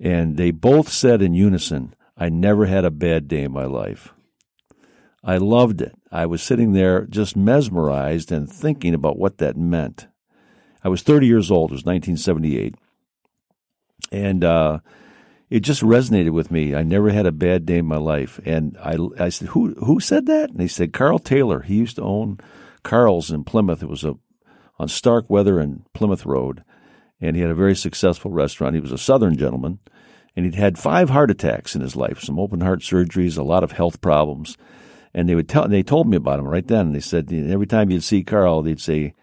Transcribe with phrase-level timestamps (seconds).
[0.00, 4.12] And they both said in unison, I never had a bad day in my life.
[5.22, 5.94] I loved it.
[6.10, 10.08] I was sitting there just mesmerized and thinking about what that meant.
[10.82, 11.70] I was 30 years old.
[11.70, 12.74] It was 1978.
[14.10, 14.80] And uh,
[15.48, 16.74] it just resonated with me.
[16.74, 18.40] I never had a bad day in my life.
[18.44, 20.50] And I, I said, who, who said that?
[20.50, 21.60] And they said, Carl Taylor.
[21.60, 22.40] He used to own
[22.82, 23.80] Carl's in Plymouth.
[23.80, 24.16] It was a,
[24.80, 26.64] on Starkweather and Plymouth Road
[27.22, 28.74] and he had a very successful restaurant.
[28.74, 29.78] He was a Southern gentleman,
[30.34, 33.62] and he'd had five heart attacks in his life, some open heart surgeries, a lot
[33.62, 34.58] of health problems.
[35.14, 36.86] And they would tell, they told me about him right then.
[36.86, 39.14] And they said every time you'd see Carl, they'd say,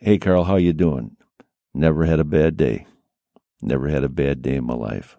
[0.00, 1.16] "Hey, Carl, how you doing?
[1.72, 2.86] Never had a bad day.
[3.62, 5.16] Never had a bad day in my life."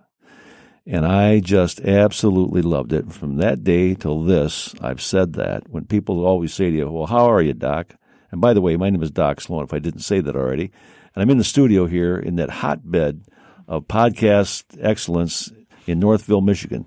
[0.86, 3.11] And I just absolutely loved it.
[3.11, 5.70] From that day till this, I've said that.
[5.70, 7.95] When people always say to you, Well, how are you, Doc?
[8.32, 10.72] And by the way, my name is Doc Sloan, if I didn't say that already.
[11.18, 13.23] And I'm in the studio here in that hotbed
[13.68, 15.52] of podcast excellence
[15.88, 16.86] in Northville, Michigan.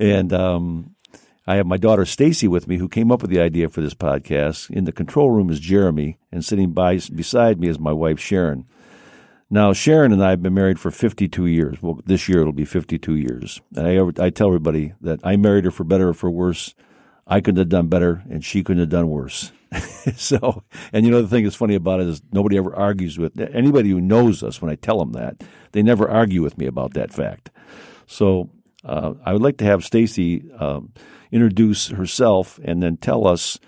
[0.00, 0.96] And um,
[1.46, 3.94] I have my daughter Stacy with me, who came up with the idea for this
[3.94, 4.70] podcast.
[4.70, 8.66] In the control room is Jeremy, and sitting by beside me is my wife Sharon.
[9.48, 11.80] Now, Sharon and I have been married for 52 years.
[11.80, 13.60] Well, this year it'll be 52 years.
[13.76, 16.74] And I, I tell everybody that I married her for better or for worse.
[17.24, 19.52] I couldn't have done better, and she couldn't have done worse.
[20.16, 23.38] so, and you know, the thing that's funny about it is nobody ever argues with
[23.40, 25.42] anybody who knows us when I tell them that.
[25.72, 27.50] They never argue with me about that fact.
[28.06, 28.50] So,
[28.84, 30.92] uh, I would like to have Stacy um,
[31.32, 33.58] introduce herself and then tell us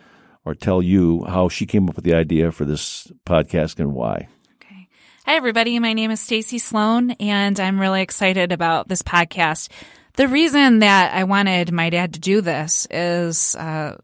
[0.44, 4.28] or tell you how she came up with the idea for this podcast and why.
[4.62, 4.88] Okay.
[5.24, 5.78] Hi, everybody.
[5.80, 9.68] My name is Stacy Sloan, and I'm really excited about this podcast.
[10.14, 13.96] The reason that I wanted my dad to do this is uh,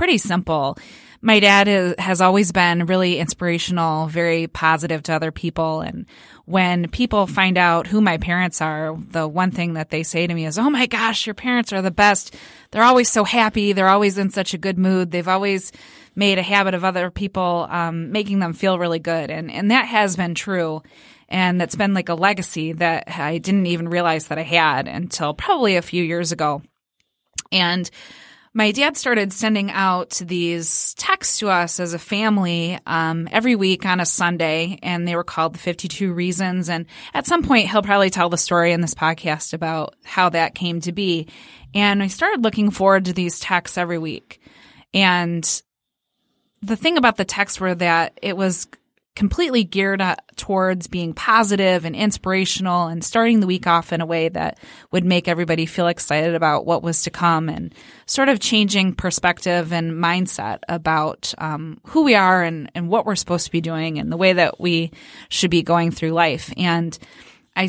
[0.00, 0.78] pretty simple.
[1.20, 5.82] My dad is, has always been really inspirational, very positive to other people.
[5.82, 6.06] And
[6.46, 10.32] when people find out who my parents are, the one thing that they say to
[10.32, 12.34] me is, Oh my gosh, your parents are the best.
[12.70, 13.74] They're always so happy.
[13.74, 15.10] They're always in such a good mood.
[15.10, 15.70] They've always
[16.16, 19.30] made a habit of other people, um, making them feel really good.
[19.30, 20.82] And, and that has been true.
[21.28, 25.34] And that's been like a legacy that I didn't even realize that I had until
[25.34, 26.62] probably a few years ago.
[27.52, 27.90] And
[28.52, 33.86] my dad started sending out these texts to us as a family um, every week
[33.86, 36.68] on a Sunday, and they were called the 52 Reasons.
[36.68, 40.56] And at some point, he'll probably tell the story in this podcast about how that
[40.56, 41.28] came to be.
[41.74, 44.40] And I started looking forward to these texts every week.
[44.92, 45.62] And
[46.60, 48.66] the thing about the texts were that it was
[49.16, 50.02] completely geared
[50.36, 54.58] towards being positive and inspirational and starting the week off in a way that
[54.92, 57.74] would make everybody feel excited about what was to come and
[58.06, 63.16] sort of changing perspective and mindset about um, who we are and, and what we're
[63.16, 64.92] supposed to be doing and the way that we
[65.28, 66.52] should be going through life.
[66.56, 66.96] And
[67.56, 67.68] I,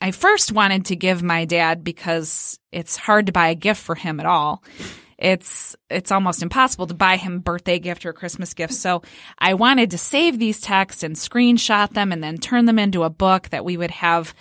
[0.00, 3.94] I first wanted to give my dad because it's hard to buy a gift for
[3.94, 4.62] him at all
[5.22, 8.74] it's it's almost impossible to buy him birthday gift or Christmas gift.
[8.74, 9.02] So
[9.38, 13.10] I wanted to save these texts and screenshot them and then turn them into a
[13.10, 14.34] book that we would have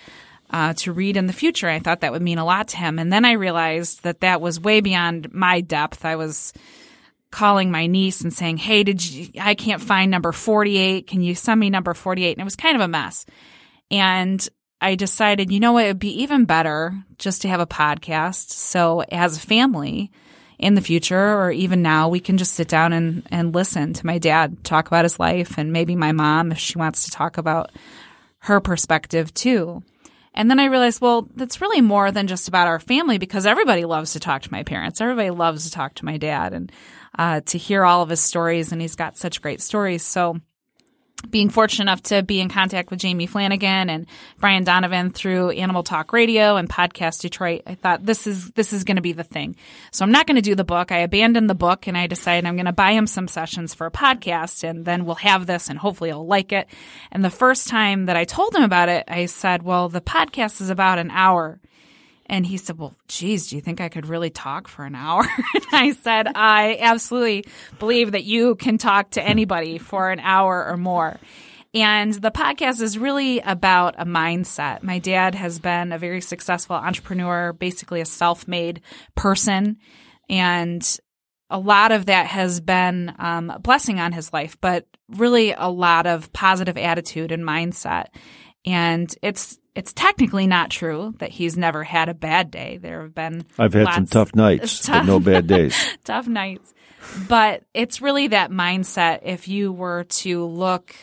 [0.50, 1.70] uh, to read in the future.
[1.70, 3.00] I thought that would mean a lot to him.
[3.00, 6.04] And then I realized that that was way beyond my depth.
[6.04, 6.52] I was
[7.30, 9.30] calling my niece and saying, "Hey, did you?
[9.40, 11.06] I can't find number forty-eight.
[11.06, 13.26] Can you send me number forty-eight?" And it was kind of a mess.
[13.92, 14.46] And
[14.82, 18.50] I decided, you know what, it would be even better just to have a podcast.
[18.50, 20.12] So as a family,
[20.62, 24.06] in the future or even now, we can just sit down and, and listen to
[24.06, 27.38] my dad talk about his life and maybe my mom if she wants to talk
[27.38, 27.72] about
[28.40, 29.84] her perspective too.
[30.34, 33.84] And then I realized, well, that's really more than just about our family because everybody
[33.84, 35.02] loves to talk to my parents.
[35.02, 36.72] Everybody loves to talk to my dad and
[37.18, 38.72] uh, to hear all of his stories.
[38.72, 40.04] And he's got such great stories.
[40.04, 40.40] So
[41.30, 44.08] being fortunate enough to be in contact with Jamie Flanagan and
[44.40, 48.84] Brian Donovan through Animal Talk Radio and Podcast Detroit, I thought this is this is
[48.84, 49.56] going to be the thing.
[49.92, 50.92] So I'm not going to do the book.
[50.92, 53.88] I abandoned the book and I decided I'm going to buy him some sessions for
[53.88, 56.68] a podcast and then we'll have this and hopefully he'll like it.
[57.12, 60.62] And the first time that I told him about it, I said, "Well, the podcast
[60.62, 61.60] is about an hour."
[62.32, 65.22] And he said, Well, geez, do you think I could really talk for an hour?
[65.54, 67.46] and I said, I absolutely
[67.78, 71.20] believe that you can talk to anybody for an hour or more.
[71.74, 74.82] And the podcast is really about a mindset.
[74.82, 78.82] My dad has been a very successful entrepreneur, basically a self made
[79.14, 79.78] person.
[80.30, 81.00] And
[81.50, 85.68] a lot of that has been um, a blessing on his life, but really a
[85.68, 88.06] lot of positive attitude and mindset.
[88.66, 92.78] And it's it's technically not true that he's never had a bad day.
[92.78, 95.76] There have been I've had some tough nights, tough, but no bad days.
[96.04, 96.74] tough nights.
[97.28, 100.96] But it's really that mindset if you were to look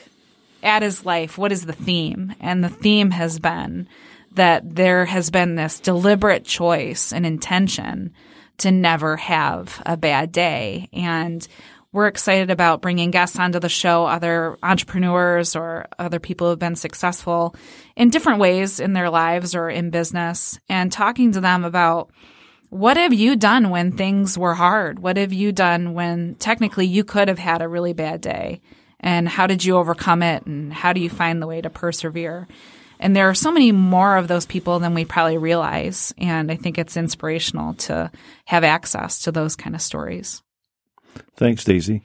[0.62, 2.34] at his life, what is the theme?
[2.40, 3.88] And the theme has been
[4.32, 8.12] that there has been this deliberate choice and intention
[8.58, 10.88] to never have a bad day.
[10.92, 11.46] And
[11.92, 16.58] we're excited about bringing guests onto the show, other entrepreneurs or other people who have
[16.58, 17.54] been successful
[17.96, 22.10] in different ways in their lives or in business and talking to them about
[22.68, 24.98] what have you done when things were hard?
[24.98, 28.60] What have you done when technically you could have had a really bad day?
[29.00, 30.44] And how did you overcome it?
[30.44, 32.46] And how do you find the way to persevere?
[33.00, 36.12] And there are so many more of those people than we probably realize.
[36.18, 38.10] And I think it's inspirational to
[38.44, 40.42] have access to those kind of stories.
[41.36, 42.02] Thanks, Stacy.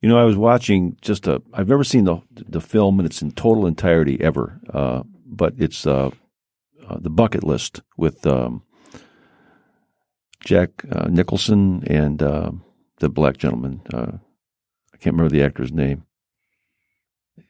[0.00, 1.42] You know, I was watching just a.
[1.52, 5.86] I've never seen the the film in its in total entirety ever, uh, but it's
[5.86, 6.10] uh,
[6.86, 8.62] uh, the Bucket List with um,
[10.44, 12.50] Jack uh, Nicholson and uh,
[12.98, 13.80] the black gentleman.
[13.92, 14.18] Uh,
[14.92, 16.04] I can't remember the actor's name.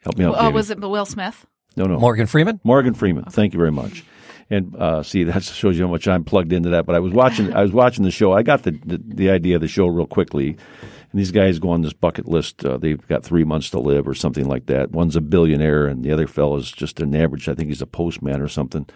[0.00, 0.36] Help me out.
[0.38, 1.46] Oh, was it Will Smith?
[1.76, 1.98] No, no.
[1.98, 2.60] Morgan Freeman.
[2.62, 3.24] Morgan Freeman.
[3.24, 4.04] Thank you very much.
[4.50, 6.86] And uh, see, that shows you how much I'm plugged into that.
[6.86, 8.32] But I was watching, I was watching the show.
[8.32, 10.48] I got the, the, the idea of the show real quickly.
[10.48, 12.64] And these guys go on this bucket list.
[12.64, 14.90] Uh, they've got three months to live or something like that.
[14.90, 17.48] One's a billionaire, and the other fellow is just an average.
[17.48, 18.86] I think he's a postman or something.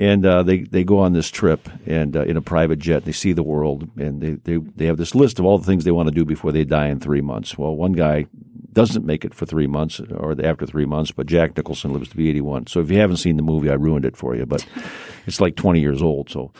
[0.00, 3.04] And uh, they they go on this trip and uh, in a private jet.
[3.04, 5.84] They see the world, and they, they they have this list of all the things
[5.84, 7.58] they want to do before they die in three months.
[7.58, 8.24] Well, one guy
[8.72, 12.16] doesn't make it for three months or after three months, but Jack Nicholson lives to
[12.16, 12.68] be 81.
[12.68, 14.64] So if you haven't seen the movie, I ruined it for you, but
[15.26, 16.30] it's like 20 years old.
[16.30, 16.52] So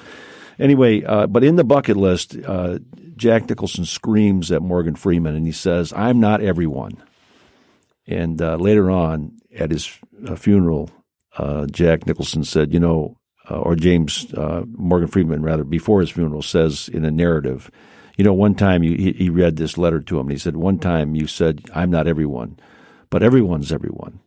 [0.58, 2.78] anyway, uh, but in the bucket list, uh,
[3.16, 7.02] Jack Nicholson screams at Morgan Freeman and he says, I'm not everyone.
[8.06, 9.90] And uh, later on at his
[10.26, 10.90] uh, funeral,
[11.38, 13.16] uh, Jack Nicholson said, you know,
[13.50, 14.32] uh, or James
[14.76, 17.70] Morgan Freeman, rather, before his funeral, says in a narrative,
[18.16, 20.54] you know, one time you, he, he read this letter to him, and he said,
[20.54, 22.58] One time you said, I'm not everyone,
[23.08, 24.20] but everyone's everyone.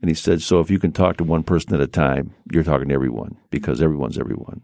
[0.00, 2.64] And he said, So if you can talk to one person at a time, you're
[2.64, 4.62] talking to everyone because everyone's everyone.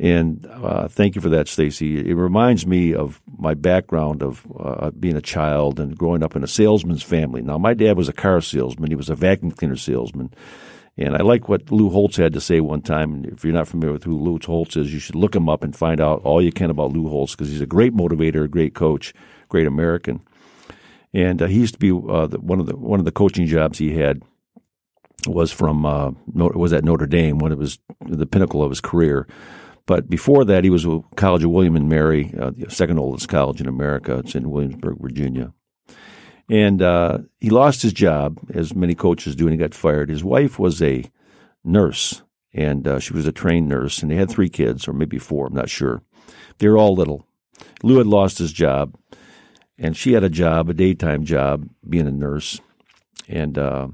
[0.00, 2.10] And uh, thank you for that, Stacy.
[2.10, 6.42] It reminds me of my background of uh, being a child and growing up in
[6.42, 7.42] a salesman's family.
[7.42, 8.90] Now, my dad was a car salesman.
[8.90, 10.32] He was a vacuum cleaner salesman.
[11.00, 13.24] And I like what Lou Holtz had to say one time.
[13.24, 15.74] If you're not familiar with who Lou Holtz is, you should look him up and
[15.74, 18.74] find out all you can about Lou Holtz because he's a great motivator, a great
[18.74, 19.14] coach,
[19.48, 20.20] great American.
[21.14, 23.46] And uh, he used to be uh, the, one of the one of the coaching
[23.46, 24.22] jobs he had
[25.26, 29.26] was from uh, was at Notre Dame when it was the pinnacle of his career.
[29.86, 33.28] But before that, he was a College of William and Mary, uh, the second oldest
[33.28, 34.18] college in America.
[34.18, 35.52] It's in Williamsburg, Virginia.
[36.50, 40.10] And uh, he lost his job, as many coaches do, and he got fired.
[40.10, 41.04] His wife was a
[41.62, 45.16] nurse, and uh, she was a trained nurse, and they had three kids, or maybe
[45.16, 46.02] four, I'm not sure.
[46.58, 47.24] They were all little.
[47.84, 48.96] Lou had lost his job,
[49.78, 52.60] and she had a job, a daytime job, being a nurse.
[53.28, 53.88] And uh,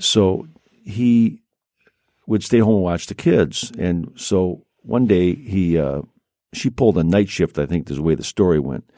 [0.00, 0.48] so
[0.84, 1.38] he
[2.26, 3.70] would stay home and watch the kids.
[3.78, 6.02] And so one day he, uh,
[6.52, 8.90] she pulled a night shift, I think is the way the story went.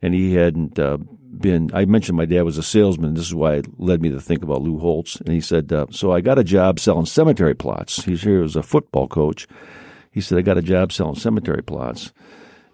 [0.00, 0.98] And he hadn't uh,
[1.38, 1.70] been.
[1.74, 3.14] I mentioned my dad was a salesman.
[3.14, 5.16] This is why it led me to think about Lou Holtz.
[5.16, 8.56] And he said, uh, "So I got a job selling cemetery plots." He's here as
[8.56, 9.46] a football coach.
[10.10, 12.12] He said, "I got a job selling cemetery plots."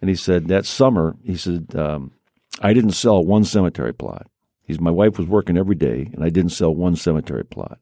[0.01, 2.13] And he said that summer, he said, um,
[2.61, 4.27] "I didn't sell one cemetery plot."
[4.65, 7.79] He's my wife was working every day, and I didn't sell one cemetery plot.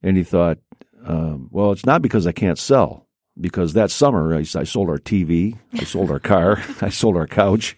[0.00, 0.58] And he thought,
[1.04, 3.06] um, well, it's not because I can't sell.
[3.40, 7.26] Because that summer I, I sold our TV, I sold our car, I sold our
[7.26, 7.76] couch.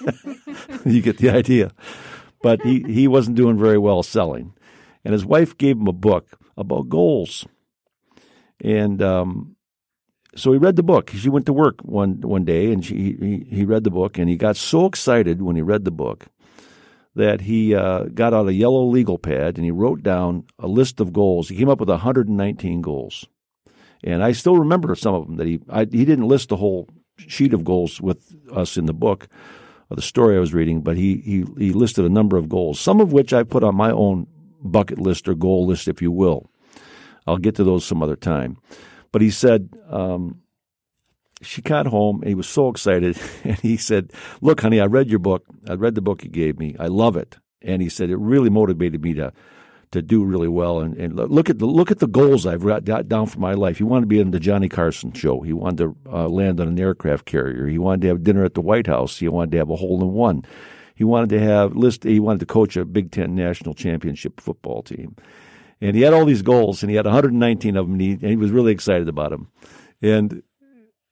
[0.84, 1.72] you get the idea.
[2.42, 4.54] But he, he wasn't doing very well selling.
[5.04, 7.46] And his wife gave him a book about goals.
[8.62, 9.56] And um,
[10.36, 11.10] so he read the book.
[11.10, 14.28] She went to work one one day, and she he, he read the book, and
[14.28, 16.26] he got so excited when he read the book
[17.14, 21.00] that he uh, got out a yellow legal pad and he wrote down a list
[21.00, 21.48] of goals.
[21.48, 23.26] He came up with 119 goals,
[24.04, 26.88] and I still remember some of them that he I, he didn't list the whole
[27.18, 29.28] sheet of goals with us in the book
[29.96, 33.00] the story I was reading, but he he he listed a number of goals, some
[33.00, 34.26] of which I put on my own
[34.62, 36.50] bucket list or goal list, if you will.
[37.26, 38.58] I'll get to those some other time.
[39.12, 39.70] But he said.
[39.88, 40.42] Um,
[41.42, 45.08] she got home and he was so excited and he said, Look, honey, I read
[45.08, 45.44] your book.
[45.66, 46.76] I read the book you gave me.
[46.78, 47.38] I love it.
[47.62, 49.32] And he said, It really motivated me to
[49.92, 53.08] to do really well and, and look at the look at the goals I've got
[53.08, 53.78] down for my life.
[53.78, 55.40] He wanted to be in the Johnny Carson show.
[55.40, 57.66] He wanted to uh, land on an aircraft carrier.
[57.66, 59.18] He wanted to have dinner at the White House.
[59.18, 60.44] He wanted to have a hole in one.
[60.94, 62.04] He wanted to have list.
[62.04, 65.16] He wanted to coach a Big Ten national championship football team,
[65.80, 68.22] and he had all these goals, and he had 119 of them, and he, and
[68.22, 69.50] he was really excited about them.
[70.02, 70.42] And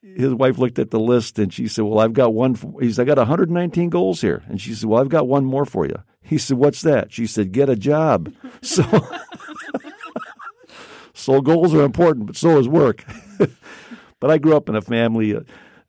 [0.02, 3.02] his wife looked at the list and she said, "Well, I've got one." He said,
[3.02, 5.97] "I got 119 goals here," and she said, "Well, I've got one more for you."
[6.28, 8.85] He said, "What's that?" She said, "Get a job." So,
[11.14, 13.04] so goals are important, but so is work.
[14.20, 15.38] but I grew up in a family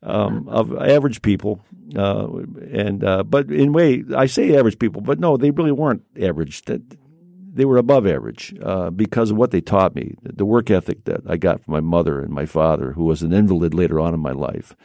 [0.04, 1.62] um, of average people,
[1.96, 2.28] uh,
[2.72, 6.64] and uh, but in way I say average people, but no, they really weren't average.
[6.64, 6.82] That
[7.54, 11.22] they were above average uh, because of what they taught me, the work ethic that
[11.28, 14.20] I got from my mother and my father, who was an invalid later on in
[14.20, 14.76] my life.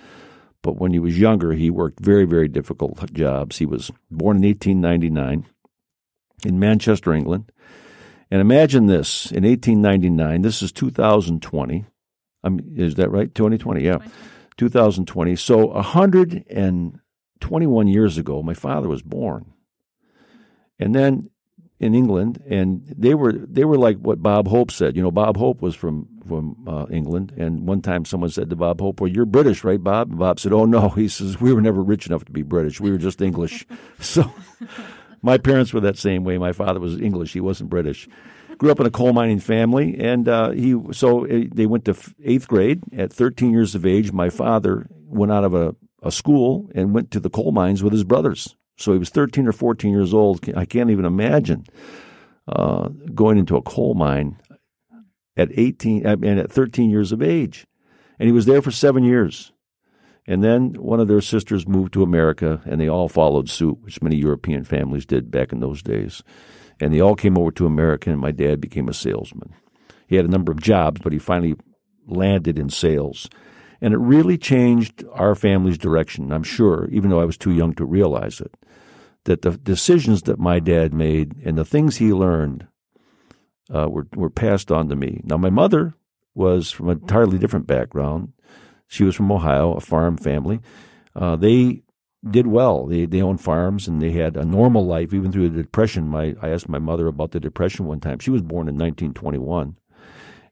[0.65, 3.59] But when he was younger, he worked very, very difficult jobs.
[3.59, 5.45] He was born in 1899
[6.47, 7.53] in Manchester, England.
[8.31, 11.85] And imagine this in 1899, this is 2020.
[12.43, 13.35] I mean, is that right?
[13.35, 13.99] 2020, yeah.
[14.57, 15.37] 2020.
[15.37, 19.53] So 121 years ago, my father was born.
[20.79, 21.29] And then
[21.79, 24.97] in England, and they were they were like what Bob Hope said.
[24.97, 28.57] You know, Bob Hope was from from uh, England, and one time someone said to
[28.57, 31.53] Bob Hope, "Well, you're British, right, Bob?" And Bob said, "Oh no," he says, "We
[31.53, 32.81] were never rich enough to be British.
[32.81, 33.67] We were just English."
[34.01, 34.33] so,
[35.23, 36.39] my parents were that same way.
[36.39, 38.09] My father was English; he wasn't British.
[38.59, 41.97] Grew up in a coal mining family, and uh, he so uh, they went to
[42.25, 44.13] eighth grade at 13 years of age.
[44.13, 47.93] My father went out of a, a school and went to the coal mines with
[47.93, 50.49] his brothers so he was 13 or 14 years old.
[50.57, 51.67] I can't even imagine
[52.49, 54.37] uh, going into a coal mine
[55.37, 57.67] at 18 and at 13 years of age.
[58.19, 59.53] And he was there for seven years.
[60.27, 64.01] And then one of their sisters moved to America, and they all followed suit, which
[64.01, 66.23] many European families did back in those days.
[66.81, 69.53] And they all came over to America, and my dad became a salesman.
[70.07, 71.57] He had a number of jobs, but he finally
[72.07, 73.29] landed in sales.
[73.81, 77.75] And it really changed our family's direction, I'm sure, even though I was too young
[77.75, 78.55] to realize it
[79.25, 82.67] that the decisions that my dad made and the things he learned
[83.75, 85.21] uh, were were passed on to me.
[85.25, 85.95] Now, my mother
[86.35, 88.33] was from an entirely different background.
[88.87, 90.61] She was from Ohio, a farm family.
[91.15, 91.83] Uh, they
[92.29, 92.87] did well.
[92.87, 96.09] They they owned farms and they had a normal life even through the depression.
[96.09, 98.19] My I asked my mother about the depression one time.
[98.19, 99.77] She was born in 1921,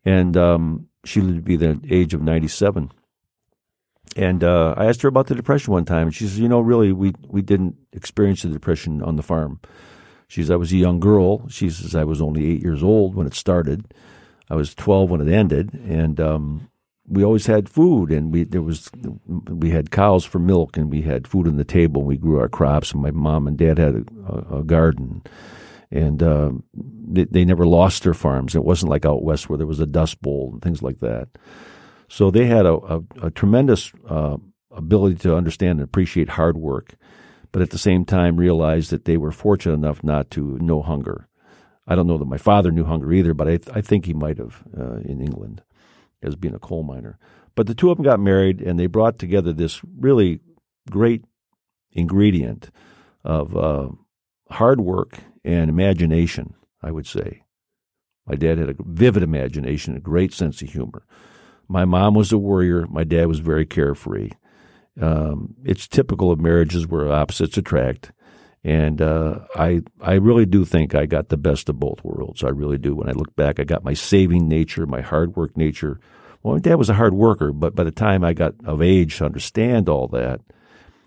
[0.04, 2.92] and um, she lived to be the age of 97.
[4.14, 6.60] And uh, I asked her about the depression one time, and she says, "You know,
[6.60, 9.60] really, we we didn't experience the depression on the farm."
[10.32, 13.14] She says, "I was a young girl." She says, "I was only eight years old
[13.14, 13.92] when it started.
[14.48, 16.70] I was twelve when it ended, and um,
[17.06, 18.90] we always had food, and we there was
[19.26, 22.00] we had cows for milk, and we had food on the table.
[22.00, 25.22] And we grew our crops, and my mom and dad had a, a garden."
[25.90, 28.54] and uh, they, they, never lost their farms.
[28.54, 31.28] It wasn't like out west where there was a dust bowl and things like that.
[32.08, 34.38] So they had a, a, a tremendous uh,
[34.70, 36.94] ability to understand and appreciate hard work,
[37.52, 41.28] but at the same time realized that they were fortunate enough not to know hunger.
[41.86, 44.14] I don't know that my father knew hunger either, but I, th- I think he
[44.14, 45.62] might have uh, in England
[46.22, 47.18] as being a coal miner.
[47.54, 50.40] But the two of them got married, and they brought together this really
[50.90, 51.24] great
[51.92, 52.70] ingredient
[53.24, 53.88] of uh,
[54.50, 57.42] hard work and imagination, I would say.
[58.26, 61.04] My dad had a vivid imagination, a great sense of humor.
[61.68, 62.86] My mom was a worrier.
[62.86, 64.30] My dad was very carefree.
[65.00, 68.12] Um, it's typical of marriages where opposites attract.
[68.64, 72.44] And uh, I I really do think I got the best of both worlds.
[72.44, 72.94] I really do.
[72.94, 75.98] When I look back, I got my saving nature, my hard work nature.
[76.42, 79.18] Well, my dad was a hard worker, but by the time I got of age
[79.18, 80.40] to understand all that,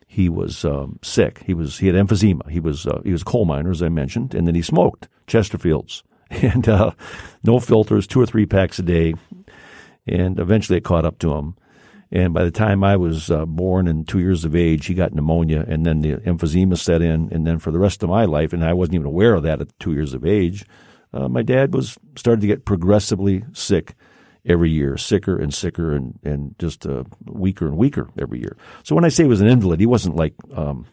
[0.06, 1.44] he was um, sick.
[1.46, 2.50] He was he had emphysema.
[2.50, 5.08] He was uh, he was a coal miner, as I mentioned, and then he smoked
[5.26, 6.92] Chesterfields and uh,
[7.44, 9.14] no filters, two or three packs a day
[10.08, 11.56] and eventually it caught up to him.
[12.12, 15.14] And by the time I was uh, born and two years of age, he got
[15.14, 17.30] pneumonia, and then the emphysema set in.
[17.32, 19.62] And then for the rest of my life, and I wasn't even aware of that
[19.62, 20.66] at two years of age,
[21.14, 23.96] uh, my dad was started to get progressively sick
[24.46, 28.56] every year, sicker and sicker, and and just uh, weaker and weaker every year.
[28.84, 30.86] So when I say he was an invalid, he wasn't like um,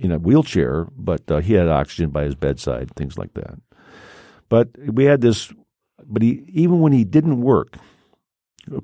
[0.00, 3.58] in a wheelchair, but uh, he had oxygen by his bedside, things like that.
[4.48, 5.52] But we had this.
[6.06, 7.76] But he even when he didn't work,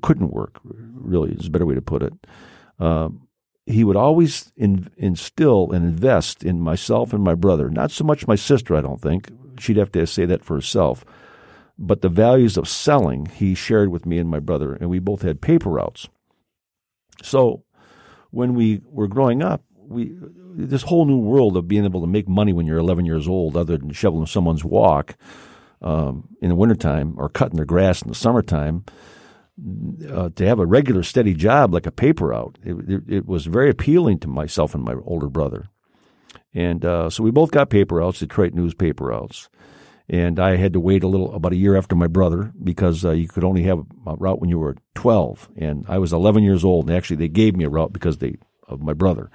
[0.01, 2.13] couldn't work, really is a better way to put it.
[2.79, 3.09] Uh,
[3.65, 7.69] he would always in, instill and invest in myself and my brother.
[7.69, 9.29] Not so much my sister, I don't think.
[9.59, 11.03] She'd have to say that for herself.
[11.77, 15.21] But the values of selling he shared with me and my brother, and we both
[15.21, 16.07] had paper routes.
[17.21, 17.63] So
[18.31, 20.15] when we were growing up, we
[20.57, 23.55] this whole new world of being able to make money when you're 11 years old,
[23.55, 25.15] other than shoveling someone's walk
[25.81, 28.83] um, in the wintertime or cutting their grass in the summertime,
[30.09, 33.45] uh, to have a regular steady job like a paper route, it, it, it, was
[33.45, 35.67] very appealing to myself and my older brother.
[36.53, 39.49] And uh, so we both got paper routes, Detroit newspaper routes.
[40.09, 43.11] And I had to wait a little, about a year after my brother, because uh,
[43.11, 45.49] you could only have a route when you were 12.
[45.57, 46.87] And I was 11 years old.
[46.87, 48.35] And actually, they gave me a route because they
[48.67, 49.29] of my brother.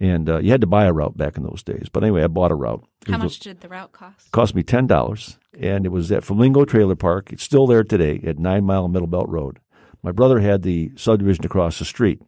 [0.00, 1.88] And uh, you had to buy a route back in those days.
[1.92, 2.84] But anyway, I bought a route.
[3.06, 4.30] How much did the route cost?
[4.32, 7.32] Cost me ten dollars, and it was at Flamingo Trailer Park.
[7.32, 9.60] It's still there today at Nine Mile Middlebelt Road.
[10.02, 12.20] My brother had the subdivision across the street,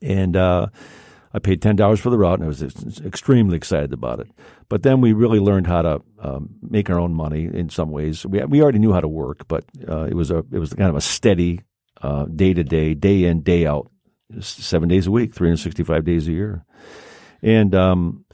[0.00, 0.68] and uh,
[1.34, 2.62] I paid ten dollars for the route, and I was
[3.04, 4.28] extremely excited about it.
[4.70, 8.24] But then we really learned how to um, make our own money in some ways.
[8.24, 10.88] We we already knew how to work, but uh, it was a it was kind
[10.88, 11.60] of a steady
[12.34, 13.91] day to day, day in day out
[14.40, 16.64] seven days a week, 365 days a year.
[17.42, 18.24] And um,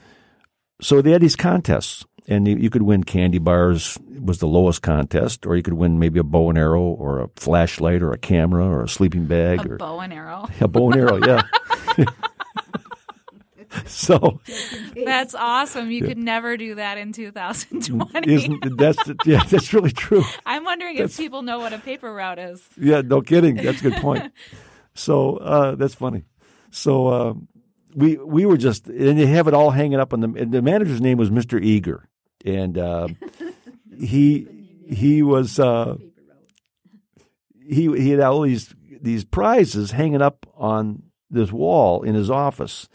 [0.80, 4.82] so they had these contests, and you, you, could win candy bars was the lowest
[4.82, 8.18] contest, or you could win maybe a bow and arrow, or a flashlight, or a
[8.18, 10.48] camera, or a sleeping bag, a or bow and arrow.
[10.60, 11.42] A bow and arrow, yeah.
[13.86, 14.40] so
[15.04, 15.90] that's awesome.
[15.90, 16.08] You yeah.
[16.08, 18.32] could never do that in 2020.
[18.32, 20.24] Isn't, that's yeah, that's really true.
[20.46, 22.62] I'm wondering that's, if people know what a paper route is.
[22.76, 23.56] Yeah, no kidding.
[23.56, 24.32] That's a good point.
[24.98, 26.24] So uh, that's funny.
[26.70, 27.34] So uh,
[27.94, 31.00] we we were just and they have it all hanging up on the the manager's
[31.00, 31.62] name was Mr.
[31.62, 32.08] Eager,
[32.44, 33.08] and uh,
[33.96, 34.46] he
[34.88, 35.96] he was uh,
[37.62, 42.88] he he had all these these prizes hanging up on this wall in his office.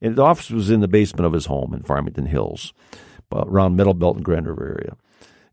[0.00, 2.72] And the office was in the basement of his home in Farmington Hills,
[3.32, 4.96] around Middlebelt and Grand River area.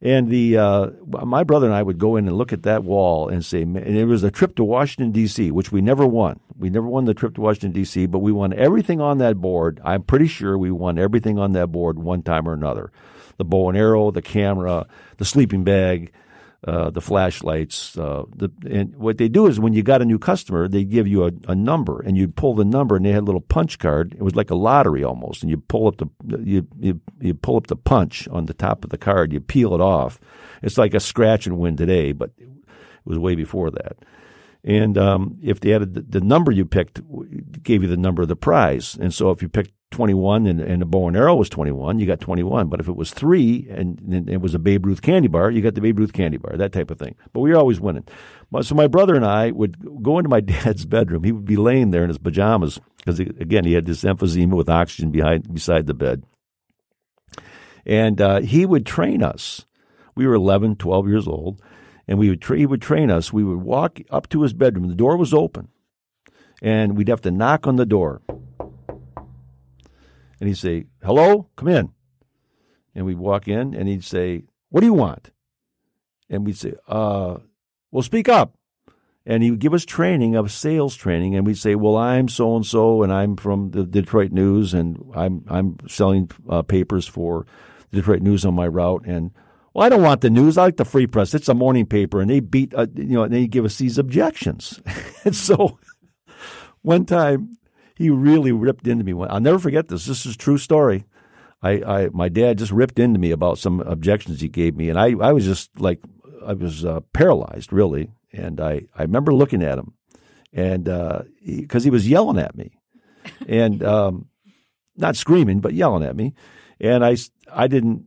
[0.06, 3.28] And the uh, my brother and I would go in and look at that wall
[3.28, 6.39] and say, and it was a trip to Washington D.C., which we never won.
[6.60, 9.82] We never won the trip to Washington D.C., but we won everything on that board.
[9.84, 12.91] I'm pretty sure we won everything on that board one time or another:
[13.38, 14.86] the bow and arrow, the camera,
[15.18, 16.12] the sleeping bag,
[16.65, 17.97] uh, the flashlights.
[17.97, 21.08] Uh, the, and what they do is when you got a new customer, they give
[21.08, 23.78] you a, a number, and you pull the number, and they had a little punch
[23.78, 24.13] card.
[24.13, 26.10] It was like a lottery almost, and you pull up the
[26.43, 29.73] you, you you pull up the punch on the top of the card, you peel
[29.75, 30.19] it off.
[30.63, 32.49] It's like a scratch and win today, but it
[33.06, 33.97] was way before that.
[34.63, 36.99] And um, if they had the, the number you picked,
[37.62, 38.97] gave you the number of the prize.
[38.99, 42.06] And so if you picked 21 and, and a bow and arrow was 21, you
[42.06, 42.68] got 21.
[42.68, 45.62] But if it was three and, and, it was a Babe Ruth candy bar, you
[45.62, 47.16] got the Babe Ruth candy bar, that type of thing.
[47.34, 48.06] But we were always winning.
[48.62, 51.24] So my brother and I would go into my dad's bedroom.
[51.24, 54.70] He would be laying there in his pajamas because, again, he had this emphysema with
[54.70, 56.24] oxygen behind beside the bed.
[57.86, 59.66] And uh, he would train us.
[60.16, 61.62] We were 11, 12 years old
[62.08, 63.34] and we would tra- he would train us.
[63.34, 64.88] We would walk up to his bedroom.
[64.88, 65.70] The door was open,
[66.62, 68.22] and we'd have to knock on the door.
[70.46, 71.90] And he'd say, "Hello, come in."
[72.94, 75.32] And we'd walk in, and he'd say, "What do you want?"
[76.30, 77.38] And we'd say, "Uh,
[77.90, 78.54] well, speak up."
[79.26, 82.56] And he would give us training of sales training, and we'd say, "Well, I'm so
[82.56, 87.48] and so, and I'm from the Detroit News, and I'm I'm selling uh, papers for
[87.90, 89.32] the Detroit News on my route, and
[89.74, 90.60] well, I don't want the news.
[90.60, 91.34] I like the Free Press.
[91.34, 93.98] It's a morning paper, and they beat, uh, you know, and they give us these
[93.98, 94.80] objections.
[95.26, 95.80] and so,
[96.84, 97.58] one time,
[97.96, 99.14] he really ripped into me.
[99.28, 100.06] I'll never forget this.
[100.06, 101.06] This is a true story.
[101.62, 105.00] I, I, my dad just ripped into me about some objections he gave me, and
[105.00, 106.00] I, I was just like,
[106.46, 108.12] I was uh, paralyzed, really.
[108.32, 109.94] And I, I remember looking at him,
[110.52, 112.78] and because uh, he, he, was yelling at me,
[113.48, 114.28] and um,
[114.98, 116.34] not screaming, but yelling at me,
[116.80, 117.16] and I,
[117.52, 118.06] I didn't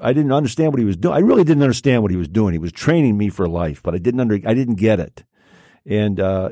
[0.00, 1.14] I didn't understand what he was doing.
[1.14, 2.52] I really didn't understand what he was doing.
[2.52, 5.24] He was training me for life, but I didn't under, I didn't get it.
[5.84, 6.50] And uh,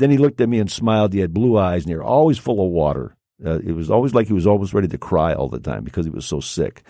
[0.00, 1.12] then he looked at me and smiled.
[1.12, 3.16] He had blue eyes, and they were always full of water.
[3.44, 6.04] Uh, it was always like he was always ready to cry all the time because
[6.04, 6.82] he was so sick.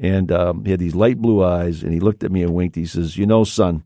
[0.00, 2.74] And um, he had these light blue eyes, and he looked at me and winked.
[2.74, 3.84] He says, "You know, son,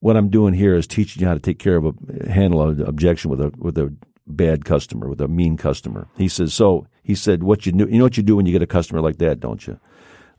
[0.00, 2.80] what I'm doing here is teaching you how to take care of a handle an
[2.82, 3.94] objection with a with a
[4.26, 7.86] bad customer, with a mean customer." He says, "So." He said, "What you do?
[7.86, 9.78] You know what you do when you get a customer like that, don't you?"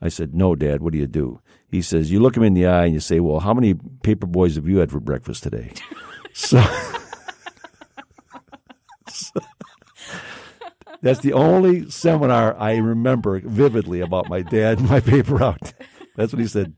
[0.01, 0.81] I said, "No, Dad.
[0.81, 3.19] What do you do?" He says, "You look him in the eye and you say,
[3.19, 5.73] well, how many paper boys have you had for breakfast today?"
[6.35, 6.61] so,
[9.07, 9.39] so,
[11.01, 15.73] That's the only seminar I remember vividly about my dad and my paper route.
[16.15, 16.73] That's what he said.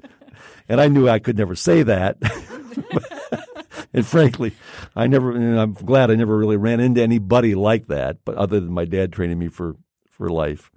[0.70, 2.18] And I knew I could never say that.
[3.94, 4.54] and frankly,
[4.96, 8.60] I never, and I'm glad I never really ran into anybody like that, but other
[8.60, 9.76] than my dad training me for,
[10.10, 10.72] for life.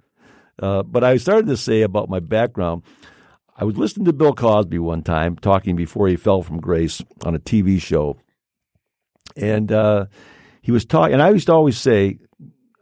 [0.57, 2.83] Uh, but I started to say about my background.
[3.57, 7.35] I was listening to Bill Cosby one time talking before he fell from grace on
[7.35, 8.17] a TV show.
[9.35, 10.05] And uh,
[10.61, 12.19] he was talking, and I used to always say,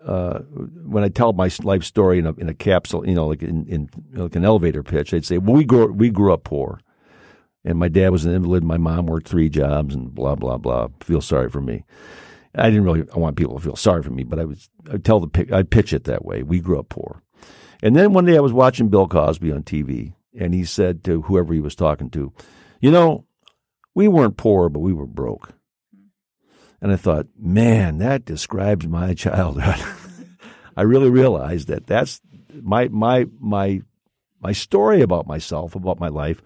[0.06, 0.40] uh,
[0.86, 3.66] when I tell my life story in a, in a capsule, you know, like in,
[3.68, 6.80] in like an elevator pitch, I'd say, "Well, we grew we grew up poor,
[7.66, 8.64] and my dad was an invalid.
[8.64, 10.88] My mom worked three jobs, and blah blah blah.
[11.02, 11.84] Feel sorry for me.
[12.56, 15.04] I didn't really I want people to feel sorry for me, but I was I'd
[15.04, 16.44] tell the I'd pitch it that way.
[16.44, 17.22] We grew up poor,
[17.84, 21.24] and then one day I was watching Bill Cosby on TV, and he said to
[21.24, 22.32] whoever he was talking to,
[22.80, 23.26] "You know,
[23.94, 25.54] we weren't poor, but we were broke."
[26.82, 29.84] And I thought, man, that describes my childhood.
[30.78, 32.22] I really realized that that's
[32.62, 33.82] my my my
[34.42, 36.42] my story about myself, about my life,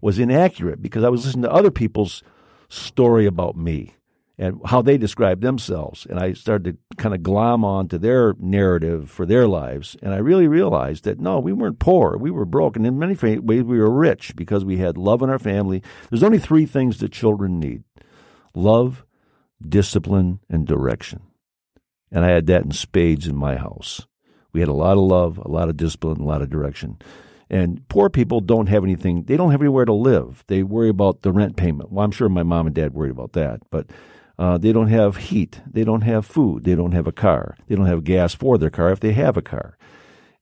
[0.00, 2.22] was inaccurate because I was listening to other people's
[2.68, 3.94] story about me
[4.36, 6.06] and how they described themselves.
[6.08, 9.96] And I started to kind of glom on to their narrative for their lives.
[10.02, 12.16] And I really realized that no, we weren't poor.
[12.16, 12.76] We were broke.
[12.76, 15.82] And in many ways, we were rich because we had love in our family.
[16.10, 17.84] There's only three things that children need
[18.54, 19.03] love,
[19.68, 21.22] discipline, and direction.
[22.10, 24.06] And I had that in spades in my house.
[24.52, 26.98] We had a lot of love, a lot of discipline, a lot of direction.
[27.50, 30.44] And poor people don't have anything, they don't have anywhere to live.
[30.46, 31.92] They worry about the rent payment.
[31.92, 33.90] Well, I'm sure my mom and dad worried about that, but
[34.38, 35.60] uh, they don't have heat.
[35.70, 36.64] They don't have food.
[36.64, 37.56] They don't have a car.
[37.68, 39.76] They don't have gas for their car if they have a car.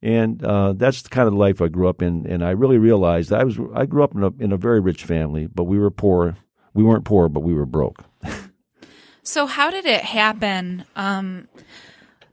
[0.01, 2.27] And uh, that's the kind of life I grew up in.
[2.27, 5.05] And I really realized I was I grew up in a in a very rich
[5.05, 6.37] family, but we were poor.
[6.75, 8.05] We weren't poor, but we were broke.
[9.23, 11.47] So, how did it happen um,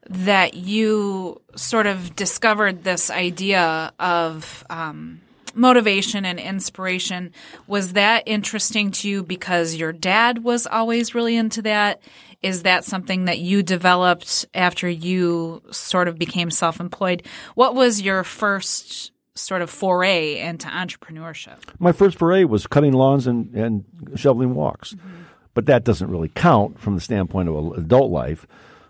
[0.09, 5.21] that you sort of discovered this idea of um,
[5.53, 7.31] motivation and inspiration?
[7.67, 12.01] Was that interesting to you because your dad was always really into that?
[12.41, 17.23] Is that something that you developed after you sort of became self employed?
[17.53, 21.59] What was your first sort of foray into entrepreneurship?
[21.77, 24.95] My first foray was cutting lawns and, and shoveling walks.
[24.95, 25.19] Mm-hmm
[25.53, 28.47] but that doesn't really count from the standpoint of adult life.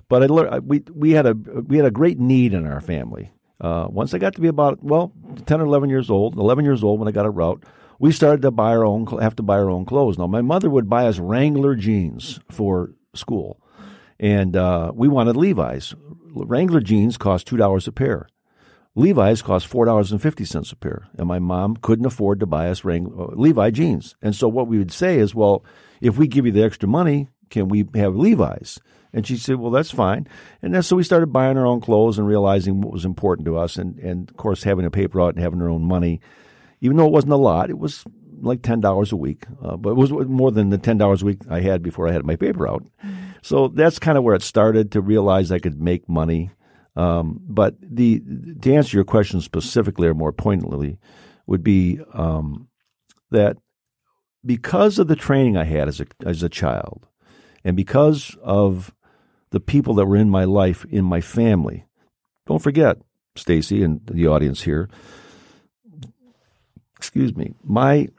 [0.08, 3.32] But I learned, we we had a we had a great need in our family.
[3.62, 5.12] Uh, once I got to be about well
[5.46, 7.64] ten or eleven years old, eleven years old when I got a route,
[8.00, 10.18] we started to buy our own have to buy our own clothes.
[10.18, 13.62] Now my mother would buy us Wrangler jeans for school,
[14.20, 15.94] and uh, we wanted Levi's.
[16.32, 18.28] Wrangler jeans cost two dollars a pair.
[19.00, 22.46] Levi's cost four dollars and fifty cents a pair, and my mom couldn't afford to
[22.46, 24.16] buy us Wrangler, uh, Levi jeans.
[24.22, 25.64] And so what we would say is, well,
[26.02, 28.80] if we give you the extra money, can we have Levi's?
[29.12, 30.28] And she said, well, that's fine.
[30.62, 33.78] And so we started buying our own clothes and realizing what was important to us.
[33.78, 36.22] And, and of course, having a paper route and having our own money,
[36.82, 38.06] even though it wasn't a lot, it was
[38.42, 39.46] like $10 a week.
[39.64, 42.24] Uh, but it was more than the $10 a week I had before I had
[42.24, 42.86] my paper route.
[43.04, 43.16] Mm-hmm.
[43.42, 46.52] So that's kind of where it started to realize I could make money.
[47.00, 48.22] Um, but the
[48.62, 50.98] to answer your question specifically or more poignantly
[51.48, 52.68] would be um,
[53.32, 53.56] that
[54.46, 57.08] because of the training I had as a as a child,
[57.64, 58.94] and because of
[59.52, 61.86] the people that were in my life, in my family.
[62.46, 62.98] Don't forget,
[63.36, 64.90] Stacy and the audience here.
[66.98, 67.54] Excuse me.
[67.64, 68.10] My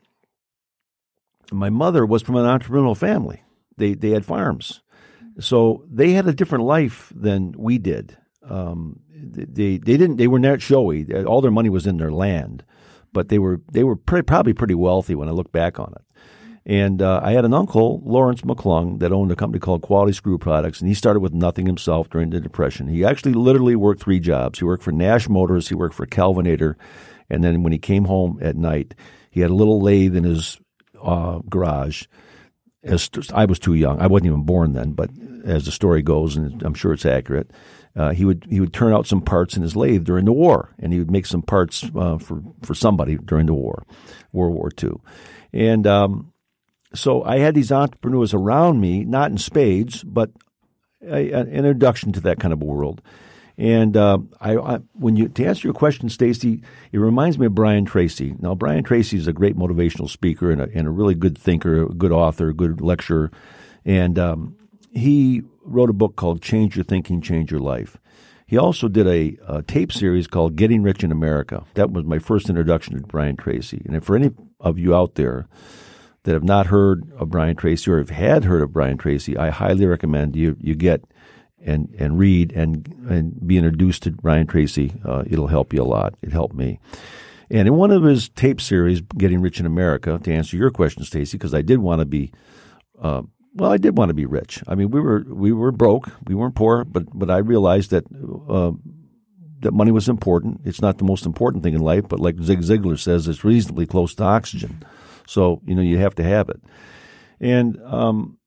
[1.53, 3.43] my mother was from an entrepreneurial family.
[3.77, 4.81] They they had farms,
[5.38, 8.16] so they had a different life than we did.
[8.48, 11.12] Um, they they didn't they were not showy.
[11.24, 12.64] All their money was in their land,
[13.12, 16.03] but they were they were probably pretty wealthy when I look back on it.
[16.66, 20.38] And uh, I had an uncle, Lawrence McClung, that owned a company called Quality Screw
[20.38, 22.87] Products, and he started with nothing himself during the Depression.
[22.88, 24.59] He actually literally worked three jobs.
[24.59, 26.74] He worked for Nash Motors, he worked for Kelvinator,
[27.31, 28.94] and then when he came home at night,
[29.31, 30.61] he had a little lathe in his
[31.03, 32.05] uh, garage.
[32.83, 35.11] As I was too young, I wasn't even born then, but
[35.44, 37.50] as the story goes, and I'm sure it's accurate,
[37.96, 40.74] uh, he would he would turn out some parts in his lathe during the war,
[40.79, 43.85] and he would make some parts uh, for for somebody during the war,
[44.33, 44.92] World War II,
[45.53, 46.33] and um,
[46.94, 50.31] so I had these entrepreneurs around me, not in spades, but
[51.03, 53.00] a, an introduction to that kind of a world.
[53.57, 57.55] And uh, I, I, when you to answer your question, Stacy, it reminds me of
[57.55, 58.35] Brian Tracy.
[58.38, 61.83] Now, Brian Tracy is a great motivational speaker and a, and a really good thinker,
[61.83, 63.31] a good author, a good lecturer,
[63.85, 64.57] and um,
[64.92, 67.98] he wrote a book called "Change Your Thinking, Change Your Life."
[68.46, 72.18] He also did a, a, tape series called "Getting Rich in America." That was my
[72.18, 73.83] first introduction to Brian Tracy.
[73.87, 75.46] And if for any of you out there
[76.24, 79.50] that have not heard of Brian Tracy or have had heard of Brian Tracy, I
[79.50, 81.05] highly recommend you you get
[81.64, 85.00] and and read and and be introduced to Brian Tracy.
[85.05, 86.14] Uh, it'll help you a lot.
[86.22, 86.81] It helped me.
[87.50, 91.03] And in one of his tape series, Getting Rich in America, to answer your question,
[91.03, 92.33] Stacy, because I did want to be,
[93.03, 93.22] uh,
[93.55, 94.63] well, I did want to be rich.
[94.67, 98.05] I mean, we were we were broke, we weren't poor, but but I realized that
[98.49, 98.73] uh,
[99.61, 100.61] that money was important.
[100.65, 103.87] It's not the most important thing in life, but like Zig Ziglar says, it's reasonably
[103.87, 104.83] close to oxygen.
[105.27, 106.61] So you know you have to have it.
[107.41, 108.39] And um,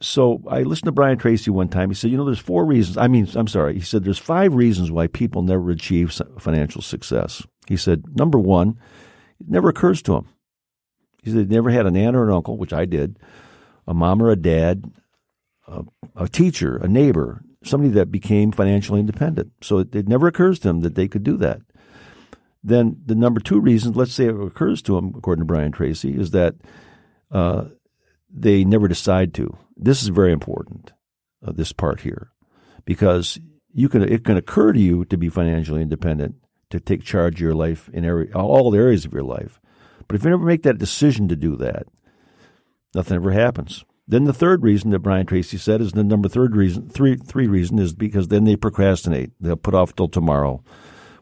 [0.00, 1.90] so I listened to Brian Tracy one time.
[1.90, 2.96] He said, you know, there's four reasons.
[2.96, 3.74] I mean, I'm sorry.
[3.74, 7.46] He said there's five reasons why people never achieve financial success.
[7.66, 8.78] He said, number one,
[9.38, 10.28] it never occurs to them.
[11.22, 13.18] He said, they never had an aunt or an uncle, which I did,
[13.90, 14.84] a mom or a dad,
[15.66, 15.82] a,
[16.14, 19.50] a teacher, a neighbor, somebody that became financially independent.
[19.62, 21.60] So it, it, never occurs to them that they could do that.
[22.62, 26.16] Then the number two reason, let's say it occurs to them, according to Brian Tracy,
[26.16, 26.54] is that
[27.32, 27.64] uh,
[28.32, 29.58] they never decide to.
[29.76, 30.92] This is very important,
[31.44, 32.30] uh, this part here,
[32.84, 33.40] because
[33.72, 36.36] you can it can occur to you to be financially independent,
[36.68, 39.60] to take charge of your life in every, all areas of your life.
[40.06, 41.86] But if you never make that decision to do that,
[42.94, 43.84] nothing ever happens.
[44.06, 47.46] Then the third reason that Brian Tracy said is the number third reason three three
[47.46, 49.30] reason is because then they procrastinate.
[49.40, 50.64] They'll put off till tomorrow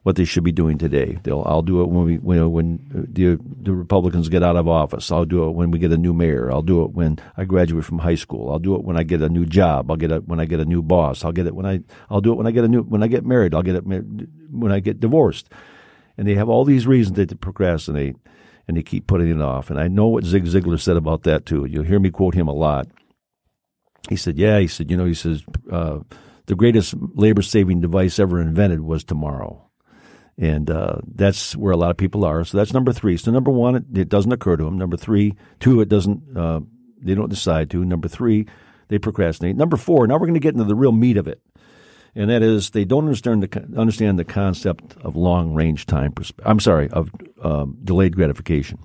[0.04, 1.18] what they should be doing today.
[1.22, 5.12] They'll I'll do it when we when, when the the Republicans get out of office.
[5.12, 6.50] I'll do it when we get a new mayor.
[6.50, 8.50] I'll do it when I graduate from high school.
[8.50, 9.90] I'll do it when I get a new job.
[9.90, 11.26] I'll get it when I get a new boss.
[11.26, 13.08] I'll get it when I I'll do it when I get a new when I
[13.08, 13.54] get married.
[13.54, 15.50] I'll get it when I get divorced.
[16.16, 18.16] And they have all these reasons that they procrastinate
[18.68, 19.70] and they keep putting it off.
[19.70, 21.64] And I know what Zig Ziglar said about that too.
[21.64, 22.86] You'll hear me quote him a lot.
[24.08, 26.00] He said, "Yeah," he said, "You know," he says, uh,
[26.46, 29.64] "the greatest labor saving device ever invented was tomorrow."
[30.36, 32.44] And uh, that's where a lot of people are.
[32.44, 33.16] So that's number three.
[33.16, 34.78] So number one, it, it doesn't occur to them.
[34.78, 36.36] Number three, two, it doesn't.
[36.36, 36.60] Uh,
[37.00, 37.84] they don't decide to.
[37.84, 38.46] Number three,
[38.88, 39.56] they procrastinate.
[39.56, 41.40] Number four, now we're going to get into the real meat of it
[42.18, 46.12] and that is they don't understand the understand the concept of long range time.
[46.44, 47.10] I'm sorry, of
[47.42, 48.80] um, delayed gratification.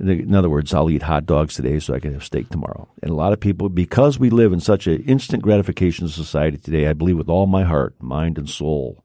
[0.00, 2.88] In other words, I'll eat hot dogs today so I can have steak tomorrow.
[3.02, 6.88] And a lot of people, because we live in such an instant gratification society today,
[6.88, 9.04] I believe with all my heart, mind, and soul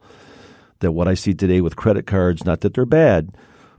[0.79, 3.31] that what I see today with credit cards, not that they're bad,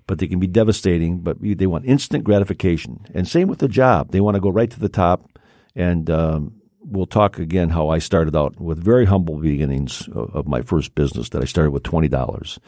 [0.06, 1.20] but they can be devastating.
[1.20, 4.12] But they want instant gratification, and same with the job.
[4.12, 5.26] They want to go right to the top
[5.74, 6.57] and um,
[6.90, 11.28] we'll talk again how I started out with very humble beginnings of my first business
[11.30, 12.58] that I started with twenty dollars,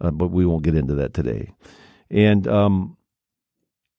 [0.00, 1.52] uh, but we won't get into that today.
[2.10, 2.96] And um,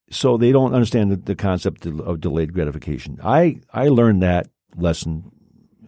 [0.09, 3.19] so they don't understand the, the, concept of delayed gratification.
[3.23, 5.31] I I learned that lesson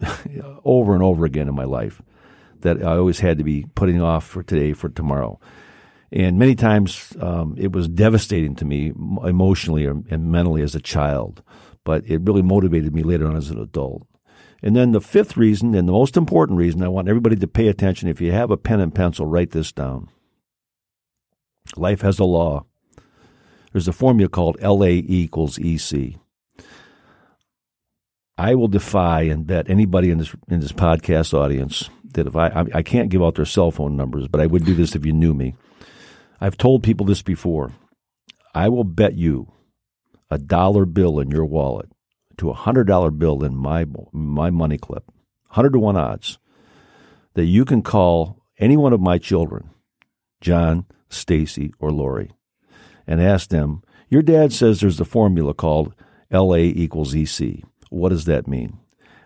[0.64, 2.00] over and over again in my life
[2.60, 5.40] that I always had to be putting off for today for tomorrow.
[6.12, 8.92] And many times um, it was devastating to me
[9.24, 11.42] emotionally and mentally as a child
[11.84, 14.06] but it really motivated me later on as an adult.
[14.62, 17.68] And then the fifth reason, and the most important reason, I want everybody to pay
[17.68, 18.08] attention.
[18.08, 20.08] If you have a pen and pencil, write this down.
[21.76, 22.64] Life has a law.
[23.72, 26.16] There's a formula called LA equals EC.
[28.38, 32.48] I will defy and bet anybody in this in this podcast audience that if I,
[32.48, 35.04] I I can't give out their cell phone numbers, but I would do this if
[35.06, 35.54] you knew me.
[36.40, 37.72] I've told people this before.
[38.54, 39.52] I will bet you
[40.32, 41.90] a dollar bill in your wallet
[42.38, 45.04] to a hundred dollar bill in my my money clip,
[45.48, 46.38] hundred to one odds,
[47.34, 49.68] that you can call any one of my children,
[50.40, 52.30] John, Stacy, or Lori,
[53.06, 53.82] and ask them.
[54.08, 55.94] Your dad says there's a formula called
[56.30, 57.62] LA equals EC.
[57.90, 58.78] What does that mean?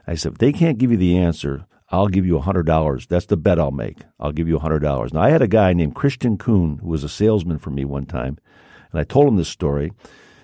[0.08, 3.08] I said, if they can't give you the answer, I'll give you a $100.
[3.08, 3.98] That's the bet I'll make.
[4.20, 5.12] I'll give you a $100.
[5.12, 8.06] Now, I had a guy named Christian Kuhn who was a salesman for me one
[8.06, 8.38] time,
[8.92, 9.92] and I told him this story.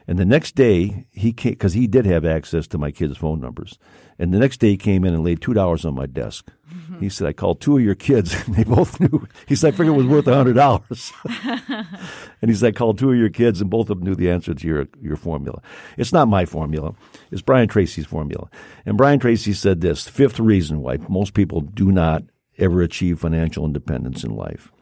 [0.07, 3.41] And the next day, he came because he did have access to my kids' phone
[3.41, 3.79] numbers.
[4.19, 6.51] And the next day, he came in and laid two dollars on my desk.
[6.73, 7.01] Mm-hmm.
[7.01, 9.77] He said, "I called two of your kids, and they both knew." He said, "I
[9.77, 11.13] figured it was worth a hundred dollars."
[11.45, 14.31] and he said, "I called two of your kids, and both of them knew the
[14.31, 15.63] answer to your your formula."
[15.97, 16.95] It's not my formula;
[17.31, 18.49] it's Brian Tracy's formula.
[18.85, 22.25] And Brian Tracy said this: fifth reason why most people do not
[22.59, 24.73] ever achieve financial independence in life,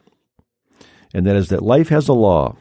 [1.12, 2.56] and that is that life has a law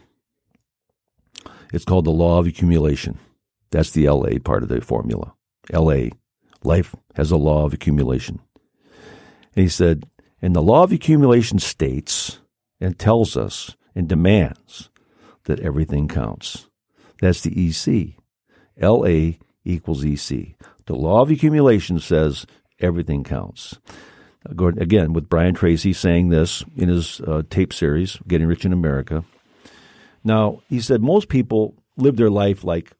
[1.74, 3.20] it's called the law of accumulation.
[3.72, 5.34] That's the LA part of the formula.
[5.72, 6.10] LA,
[6.64, 8.40] life has a law of accumulation.
[9.56, 10.08] And he said,
[10.42, 12.40] and the law of accumulation states
[12.80, 14.90] and tells us and demands
[15.44, 16.68] that everything counts.
[17.22, 18.16] That's the EC.
[18.82, 20.56] LA equals EC.
[20.86, 22.46] The law of accumulation says
[22.80, 23.78] everything counts.
[24.46, 29.26] Again, with Brian Tracy saying this in his uh, tape series, Getting Rich in America,
[30.24, 32.94] now, he said most people live their life like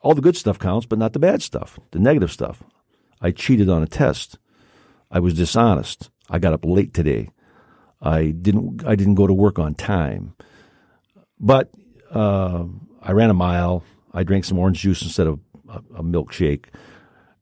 [0.00, 2.62] all the good stuff counts, but not the bad stuff, the negative stuff.
[3.20, 4.38] I cheated on a test.
[5.10, 6.10] I was dishonest.
[6.28, 7.30] I got up late today.
[8.02, 8.84] I didn't.
[8.86, 10.34] I didn't go to work on time.
[11.40, 11.70] But
[12.10, 12.64] uh,
[13.02, 13.82] I ran a mile.
[14.12, 16.66] I drank some orange juice instead of a, a milkshake.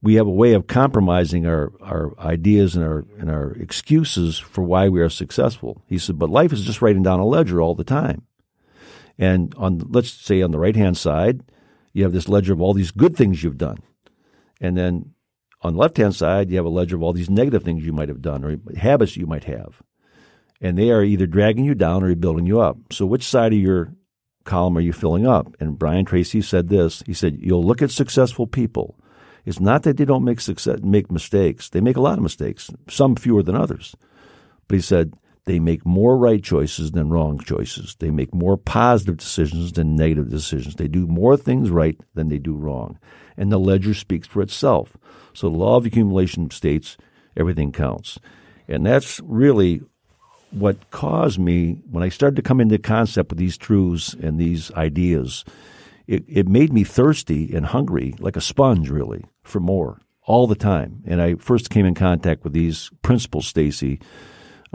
[0.02, 4.62] We have a way of compromising our, our ideas and our and our excuses for
[4.62, 5.82] why we are successful.
[5.86, 8.26] He said, but life is just writing down a ledger all the time.
[9.22, 11.44] And on let's say on the right hand side,
[11.92, 13.78] you have this ledger of all these good things you've done,
[14.60, 15.14] and then
[15.60, 17.92] on the left hand side, you have a ledger of all these negative things you
[17.92, 19.80] might have done or habits you might have.
[20.60, 22.78] And they are either dragging you down or building you up.
[22.90, 23.94] So, which side of your
[24.42, 25.54] column are you filling up?
[25.60, 27.04] And Brian Tracy said this.
[27.06, 28.98] He said, You'll look at successful people.
[29.44, 31.68] It's not that they don't make success, make mistakes.
[31.68, 33.94] They make a lot of mistakes, some fewer than others.
[34.66, 37.96] But he said, they make more right choices than wrong choices.
[37.98, 40.76] They make more positive decisions than negative decisions.
[40.76, 42.98] They do more things right than they do wrong.
[43.36, 44.96] And the ledger speaks for itself.
[45.32, 46.96] So the law of accumulation states
[47.36, 48.18] everything counts.
[48.68, 49.80] And that's really
[50.52, 54.70] what caused me, when I started to come into concept with these truths and these
[54.72, 55.44] ideas,
[56.06, 60.54] it, it made me thirsty and hungry, like a sponge, really, for more all the
[60.54, 61.02] time.
[61.06, 63.98] And I first came in contact with these principles, Stacy,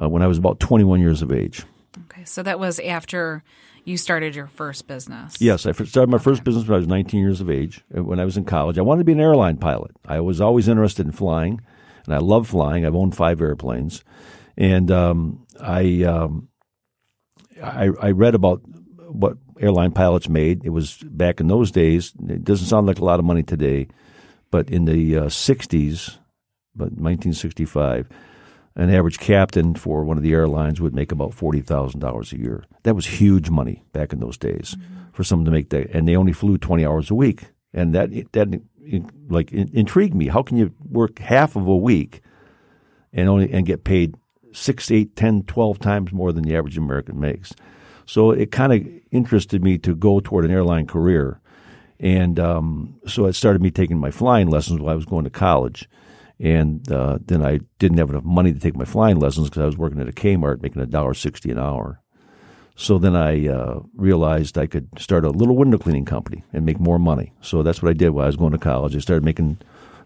[0.02, 1.64] uh, when I was about 21 years of age.
[2.06, 3.44] Okay, so that was after
[3.84, 5.40] you started your first business.
[5.40, 7.82] Yes, I started my first business when I was 19 years of age.
[7.96, 9.92] Uh, when I was in college, I wanted to be an airline pilot.
[10.06, 11.62] I was always interested in flying,
[12.06, 12.86] and I love flying.
[12.86, 14.04] I've owned five airplanes,
[14.58, 16.50] and um, I, um,
[17.64, 18.62] I I read about
[19.10, 20.66] what airline pilots made.
[20.66, 22.14] It was back in those days.
[22.28, 23.88] It doesn't sound like a lot of money today,
[24.52, 26.18] but in the uh, 60s,
[26.76, 28.08] but 1965
[28.78, 32.38] an average captain for one of the airlines would make about forty thousand dollars a
[32.38, 32.64] year.
[32.84, 35.12] That was huge money back in those days mm-hmm.
[35.12, 38.12] for someone to make that, and they only flew twenty hours a week, and that
[38.34, 38.62] that
[39.28, 40.28] like intrigued me.
[40.28, 42.22] How can you work half of a week
[43.12, 44.16] and only and get paid
[44.54, 47.54] six, eight, ten, twelve times more than the average American makes?
[48.06, 51.42] So it kind of interested me to go toward an airline career,
[52.00, 55.32] and um, so it started me taking my flying lessons while I was going to
[55.32, 55.90] college
[56.40, 59.66] and uh, then I didn't have enough money to take my flying lessons because I
[59.66, 62.02] was working at a Kmart making a dollar sixty an hour.
[62.76, 66.80] So then I uh, realized I could start a little window cleaning company and make
[66.80, 67.34] more money.
[67.42, 68.96] So that's what I did while I was going to college.
[68.96, 69.58] I started making,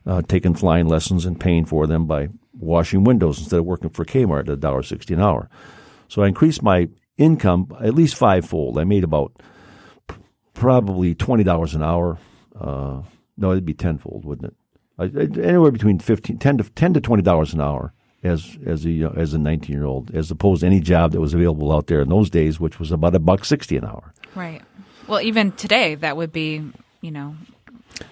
[0.06, 4.06] uh, taking flying lessons and paying for them by washing windows instead of working for
[4.06, 5.50] Kmart at a dollar sixty an hour.
[6.08, 8.80] So I increased my income at least fivefold.
[8.80, 9.34] I made about
[10.54, 12.20] probably twenty dollars an hour.
[12.58, 13.02] Uh,
[13.36, 14.56] no, it'd be tenfold, wouldn't it?
[15.02, 19.12] Uh, anywhere between 15, 10 to ten to twenty dollars an hour as as a
[19.16, 22.02] as a nineteen year old, as opposed to any job that was available out there
[22.02, 24.14] in those days, which was about a buck sixty an hour.
[24.36, 24.62] Right.
[25.08, 26.64] Well, even today, that would be
[27.02, 27.36] you know,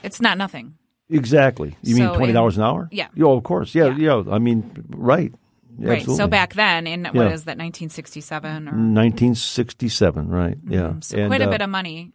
[0.04, 0.76] it's not nothing.
[1.10, 1.78] Exactly.
[1.84, 2.90] You so mean twenty dollars an hour?
[2.92, 3.10] Yeah.
[3.20, 3.76] Oh, of course.
[3.76, 4.24] Yeah, yeah.
[4.26, 4.34] yeah.
[4.34, 5.34] I mean, right.
[5.78, 6.00] Right.
[6.00, 6.24] Absolutely.
[6.24, 7.32] So back then, in what yeah.
[7.32, 10.28] is that, 1967 or 1967?
[10.28, 10.58] Right.
[10.58, 10.74] Mm-hmm.
[10.74, 10.94] Yeah.
[11.00, 12.12] So and, quite a uh, bit of money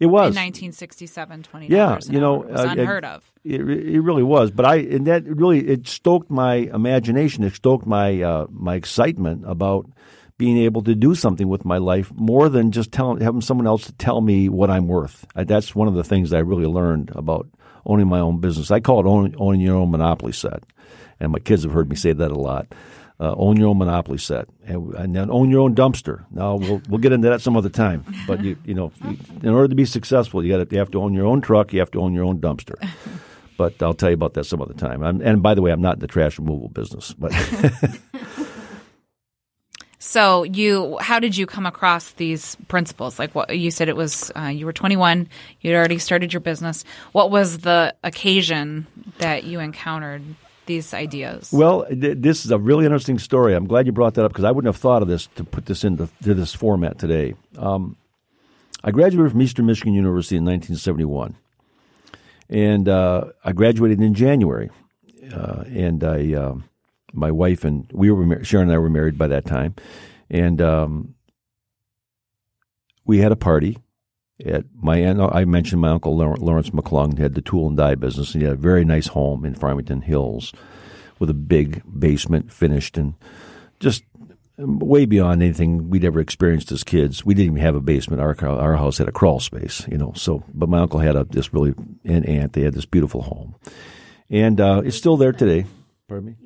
[0.00, 1.66] it was in 1967, twenty.
[1.68, 3.32] Yeah, you know, it was uh, unheard it, of.
[3.44, 7.44] It, it really was, but I and that really it stoked my imagination.
[7.44, 9.86] It stoked my uh, my excitement about
[10.36, 13.86] being able to do something with my life more than just telling having someone else
[13.86, 15.26] to tell me what I'm worth.
[15.34, 17.48] I, that's one of the things I really learned about
[17.84, 18.70] owning my own business.
[18.70, 20.62] I call it owning, owning your own monopoly set,
[21.18, 22.72] and my kids have heard me say that a lot
[23.20, 26.24] uh, own your own monopoly set, and, and, then own your own dumpster.
[26.30, 28.04] Now we'll we'll get into that some other time.
[28.26, 28.92] But you you know,
[29.42, 31.72] in order to be successful, you got you have to own your own truck.
[31.72, 32.76] You have to own your own dumpster.
[33.58, 35.02] But I'll tell you about that some other time.
[35.02, 37.12] I'm, and by the way, I'm not in the trash removal business.
[37.12, 37.32] But
[39.98, 43.18] so you, how did you come across these principles?
[43.18, 45.28] Like what you said, it was uh, you were 21.
[45.60, 46.84] You'd already started your business.
[47.10, 48.86] What was the occasion
[49.18, 50.22] that you encountered
[50.68, 51.50] these ideas?
[51.52, 53.54] Well, th- this is a really interesting story.
[53.54, 55.66] I'm glad you brought that up because I wouldn't have thought of this to put
[55.66, 57.34] this into this format today.
[57.56, 57.96] Um,
[58.84, 61.34] I graduated from Eastern Michigan University in 1971,
[62.48, 64.70] and uh, I graduated in January.
[65.34, 66.54] Uh, and I, uh,
[67.12, 69.74] my wife and we were Sharon and I were married by that time,
[70.30, 71.14] and um,
[73.04, 73.78] we had a party
[74.44, 78.42] at my I mentioned my uncle Lawrence McClung had the tool and die business, and
[78.42, 80.52] he had a very nice home in Farmington Hills
[81.18, 83.14] with a big basement finished and
[83.80, 84.04] just
[84.58, 87.24] way beyond anything we'd ever experienced as kids.
[87.24, 88.20] We didn't even have a basement.
[88.20, 90.12] Our our house had a crawl space, you know.
[90.14, 91.74] So, but my uncle had a this really
[92.04, 93.56] and aunt they had this beautiful home,
[94.30, 95.66] and uh, it's still there today.
[96.08, 96.36] Pardon me.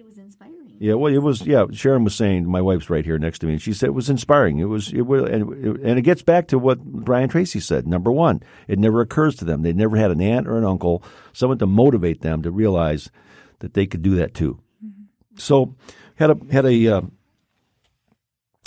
[0.83, 1.47] Yeah, well, it was.
[1.47, 2.51] Yeah, Sharon was saying.
[2.51, 4.59] My wife's right here next to me, and she said it was inspiring.
[4.59, 4.93] It was.
[4.93, 7.87] It was, and it, and it gets back to what Brian Tracy said.
[7.87, 9.62] Number one, it never occurs to them.
[9.62, 13.12] They never had an aunt or an uncle, someone to motivate them to realize
[13.61, 14.59] that they could do that too.
[14.85, 15.03] Mm-hmm.
[15.37, 15.76] so
[16.16, 17.03] had a had a uh,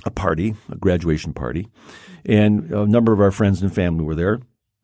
[0.05, 1.68] a party, a graduation party,
[2.26, 4.39] and a number of our friends and family were there.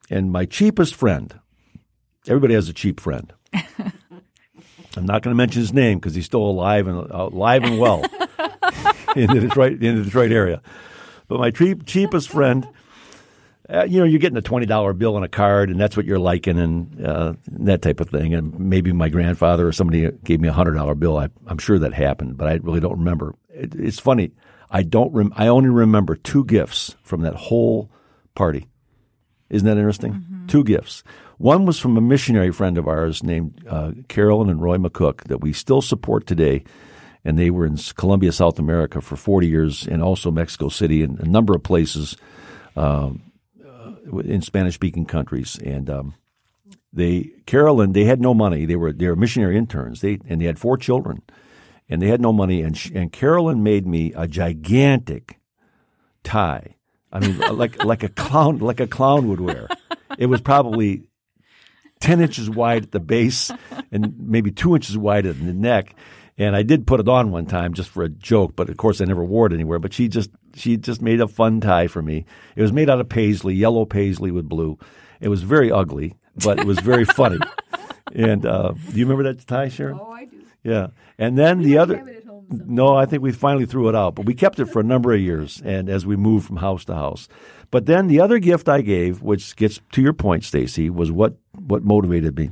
[0.09, 1.34] And my cheapest friend,
[2.27, 3.32] everybody has a cheap friend.
[4.97, 7.79] I'm not going to mention his name because he's still alive and uh, alive and
[7.79, 8.03] well
[9.15, 10.61] in the Detroit in the Detroit area.
[11.27, 12.67] But my cheap, cheapest friend,
[13.69, 16.05] uh, you know, you're getting a twenty dollar bill on a card, and that's what
[16.05, 18.33] you're liking, and uh, that type of thing.
[18.33, 21.17] And maybe my grandfather or somebody gave me a hundred dollar bill.
[21.17, 23.35] I, am sure that happened, but I really don't remember.
[23.49, 24.31] It, it's funny.
[24.69, 25.13] I don't.
[25.13, 27.89] Rem- I only remember two gifts from that whole
[28.35, 28.67] party.
[29.49, 30.13] Isn't that interesting?
[30.13, 30.47] Mm-hmm.
[30.47, 31.03] Two gifts.
[31.41, 35.41] One was from a missionary friend of ours named uh, Carolyn and Roy McCook that
[35.41, 36.63] we still support today.
[37.25, 41.19] And they were in Colombia, South America for 40 years and also Mexico City and
[41.19, 42.15] a number of places
[42.75, 43.23] um,
[43.67, 45.57] uh, in Spanish speaking countries.
[45.57, 46.13] And um,
[46.93, 48.65] they, Carolyn, they had no money.
[48.65, 50.01] They were, they were missionary interns.
[50.01, 51.23] They, and they had four children
[51.89, 52.61] and they had no money.
[52.61, 55.39] And, she, and Carolyn made me a gigantic
[56.23, 56.75] tie.
[57.11, 59.67] I mean, like, like a clown, like a clown would wear.
[60.19, 61.07] It was probably
[62.02, 63.52] 10 inches wide at the base
[63.91, 65.95] and maybe two inches wide at the neck.
[66.38, 68.99] And I did put it on one time just for a joke, but of course
[68.99, 69.80] I never wore it anywhere.
[69.80, 72.26] But she just she just made a fun tie for me.
[72.56, 74.78] It was made out of paisley, yellow paisley with blue.
[75.20, 77.39] It was very ugly, but it was very funny.
[78.14, 79.97] And uh, do you remember that tie, Sharon?
[79.97, 80.43] Oh, I do.
[80.64, 80.88] Yeah.
[81.18, 82.20] And then We the other
[82.52, 85.14] no, I think we finally threw it out, but we kept it for a number
[85.14, 87.28] of years and as we moved from house to house.
[87.72, 91.38] But then the other gift I gave, which gets to your point, Stacy, was what
[91.54, 92.52] what motivated me.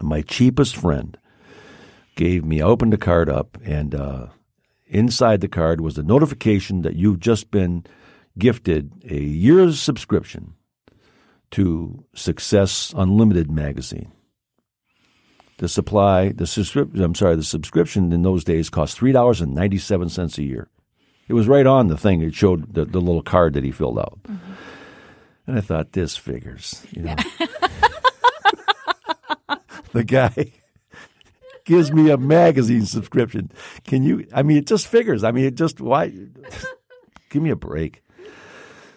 [0.00, 1.16] My cheapest friend
[2.16, 2.60] gave me.
[2.60, 4.26] I opened the card up, and uh,
[4.86, 7.84] inside the card was a notification that you've just been
[8.38, 10.54] gifted a year's subscription
[11.50, 14.12] to Success Unlimited magazine.
[15.60, 19.54] The supply, the subscription, I'm sorry, the subscription in those days cost three dollars and
[19.54, 20.68] ninety seven cents a year.
[21.28, 22.22] It was right on the thing.
[22.22, 24.52] It showed the, the little card that he filled out, mm-hmm.
[25.46, 27.16] and I thought this figures, you know.
[29.92, 30.52] the guy
[31.66, 33.52] gives me a magazine subscription.
[33.84, 34.26] Can you?
[34.32, 35.24] I mean, it just figures.
[35.24, 36.10] I mean, it just why?
[37.28, 38.02] give me a break.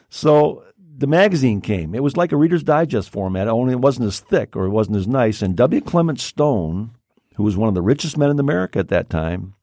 [0.09, 0.63] So
[1.03, 1.93] the magazine came.
[1.93, 4.95] It was like a Reader's Digest format, only it wasn't as thick or it wasn't
[4.95, 5.41] as nice.
[5.41, 5.81] And W.
[5.81, 6.91] Clement Stone,
[7.35, 9.53] who was one of the richest men in America at that time,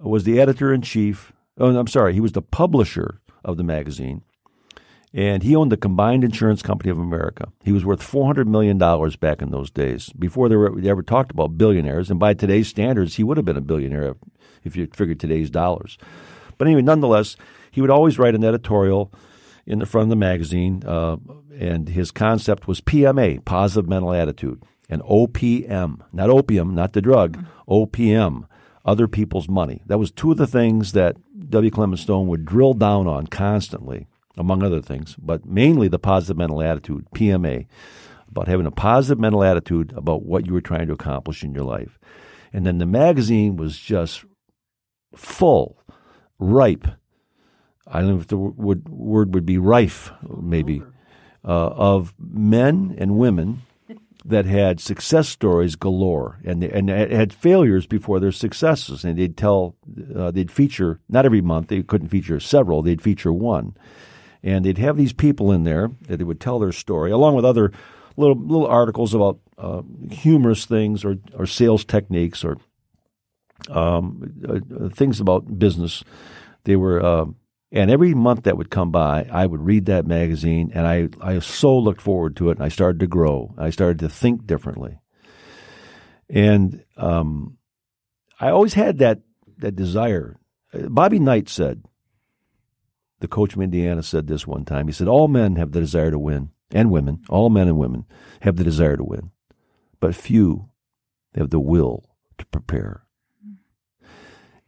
[0.00, 1.32] was the editor in chief.
[1.58, 4.22] Oh, I'm sorry, he was the publisher of the magazine.
[5.14, 7.52] And he owned the Combined Insurance Company of America.
[7.62, 8.78] He was worth $400 million
[9.20, 12.10] back in those days, before they, were, they ever talked about billionaires.
[12.10, 14.16] And by today's standards, he would have been a billionaire
[14.64, 15.96] if, you figured today's dollars.
[16.58, 17.36] But anyway, nonetheless,
[17.70, 19.12] he would always write an editorial
[19.66, 21.16] in the front of the magazine, uh,
[21.58, 27.44] and his concept was PMA, positive mental attitude, and OPM, not opium, not the drug,
[27.68, 28.46] OPM,
[28.84, 29.82] other people's money.
[29.86, 31.16] That was two of the things that
[31.50, 31.70] W.
[31.70, 34.06] Clement Stone would drill down on constantly,
[34.36, 37.66] among other things, but mainly the positive mental attitude, PMA,
[38.28, 41.64] about having a positive mental attitude about what you were trying to accomplish in your
[41.64, 41.98] life.
[42.52, 44.24] And then the magazine was just
[45.14, 45.82] full,
[46.38, 46.86] ripe
[47.86, 50.82] I don't know if the word, word would be rife, maybe,
[51.44, 53.62] uh, of men and women
[54.24, 59.04] that had success stories galore and they, and had failures before their successes.
[59.04, 59.76] And they'd tell,
[60.14, 61.68] uh, they'd feature not every month.
[61.68, 62.82] They couldn't feature several.
[62.82, 63.76] They'd feature one,
[64.42, 67.44] and they'd have these people in there that they would tell their story along with
[67.44, 67.70] other
[68.16, 72.56] little little articles about uh, humorous things or or sales techniques or
[73.70, 76.02] um, uh, things about business.
[76.64, 77.26] They were uh,
[77.72, 81.38] and every month that would come by, I would read that magazine, and I, I
[81.40, 83.54] so looked forward to it, and I started to grow.
[83.58, 85.00] I started to think differently.
[86.28, 87.58] And um,
[88.40, 89.20] I always had that,
[89.58, 90.38] that desire.
[90.72, 91.82] Bobby Knight said,
[93.20, 94.86] the coach from Indiana said this one time.
[94.86, 98.04] He said, All men have the desire to win, and women, all men and women
[98.42, 99.30] have the desire to win,
[100.00, 100.68] but few
[101.34, 102.04] have the will
[102.38, 103.04] to prepare.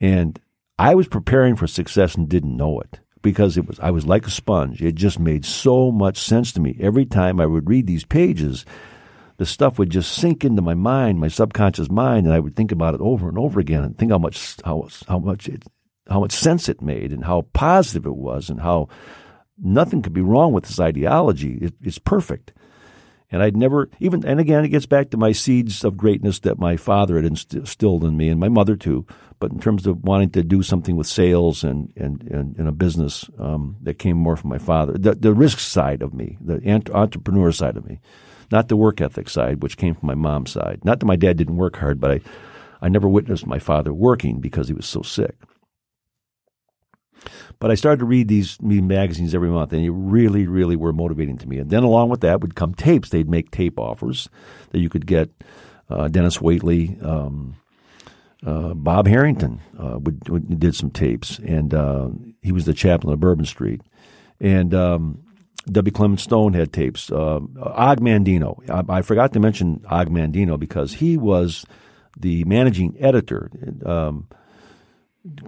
[0.01, 0.41] And
[0.79, 4.27] I was preparing for success and didn't know it because it was I was like
[4.27, 4.83] a sponge.
[4.83, 6.77] It just made so much sense to me.
[6.81, 8.65] Every time I would read these pages,
[9.39, 12.73] the stuff would just sink into my mind, my subconscious mind, and I would think
[12.73, 15.65] about it over and over again and think how much how how much it,
[16.09, 18.89] how much sense it made and how positive it was and how
[19.61, 21.59] nothing could be wrong with this ideology.
[21.61, 22.53] It, it's perfect.
[23.31, 26.59] And I'd never even and again it gets back to my seeds of greatness that
[26.59, 29.07] my father had instilled in me and my mother too
[29.41, 32.73] but in terms of wanting to do something with sales and and, and, and a
[32.73, 36.61] business um, that came more from my father, the, the risk side of me, the
[36.93, 38.01] entrepreneur side of me,
[38.51, 40.81] not the work ethic side, which came from my mom's side.
[40.85, 42.21] Not that my dad didn't work hard, but I,
[42.83, 45.37] I never witnessed my father working because he was so sick.
[47.59, 51.39] But I started to read these magazines every month, and they really, really were motivating
[51.39, 51.59] to me.
[51.59, 53.09] And then along with that would come tapes.
[53.09, 54.29] They'd make tape offers
[54.71, 55.31] that you could get.
[55.91, 57.57] Uh, Dennis Waitley, um,
[58.45, 62.09] uh, Bob Harrington uh, would, would, did some tapes, and uh,
[62.43, 63.81] he was the chaplain of Bourbon Street.
[64.39, 65.25] And um,
[65.71, 65.93] W.
[65.93, 67.11] Clement Stone had tapes.
[67.11, 68.59] Uh, Og Mandino.
[68.71, 71.65] I, I, forgot to mention Og Mandino because he was
[72.17, 73.51] the managing editor.
[73.85, 74.29] Um,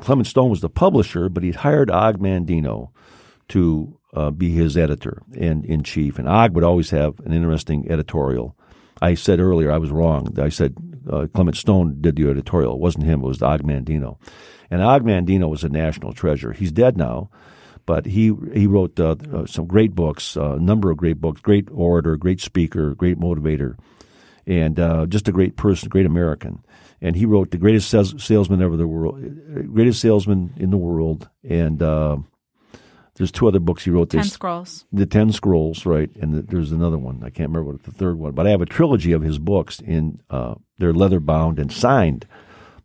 [0.01, 2.91] Clement Stone was the publisher, but he'd hired Og Mandino
[3.49, 6.19] to uh, be his editor and in chief.
[6.19, 8.57] And Og would always have an interesting editorial.
[9.03, 10.39] I said earlier I was wrong.
[10.39, 10.77] I said
[11.09, 12.75] uh, Clement Stone did the editorial.
[12.75, 13.21] It wasn't him.
[13.21, 14.19] It was Og Mandino.
[14.71, 16.53] And Og Mandino was a national treasure.
[16.53, 17.31] He's dead now,
[17.87, 21.41] but he he wrote uh, uh some great books, uh, a number of great books.
[21.41, 23.77] Great orator, great speaker, great motivator,
[24.47, 26.63] and uh, just a great person, great American
[27.01, 29.21] and he wrote the greatest salesman ever the world,
[29.73, 32.19] greatest salesman in the world, and uh,
[33.15, 34.11] there's two other books he wrote.
[34.11, 34.87] Ten Scrolls.
[34.93, 36.11] The Ten Scrolls, right?
[36.17, 37.23] And the, there's another one.
[37.23, 39.81] I can't remember what the third one, but I have a trilogy of his books
[39.81, 42.27] in uh, they're leather bound and signed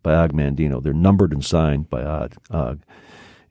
[0.04, 0.82] by Og Mandino.
[0.82, 2.36] They're numbered and signed by Og.
[2.52, 2.82] Og.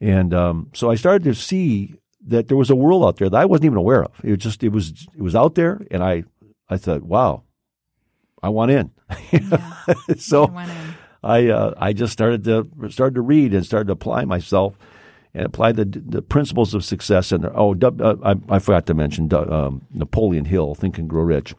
[0.01, 1.95] And um, so I started to see
[2.27, 4.13] that there was a world out there that I wasn't even aware of.
[4.23, 6.25] It was just it was it was out there, and I
[6.69, 7.43] I thought, wow,
[8.45, 8.91] I want in.
[9.33, 9.73] Yeah.
[10.19, 10.55] so
[11.23, 14.77] I uh, I just started to started to read and started to apply myself
[15.33, 17.33] and apply the the principles of success.
[17.33, 21.55] And oh, uh, I, I, forgot to mention um, Napoleon Hill, Think and Grow Rich.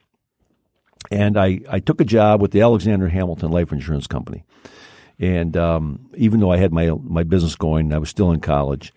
[1.10, 4.44] And I, I took a job with the Alexander Hamilton Life Insurance Company.
[5.20, 8.94] And um, even though I had my my business going, I was still in college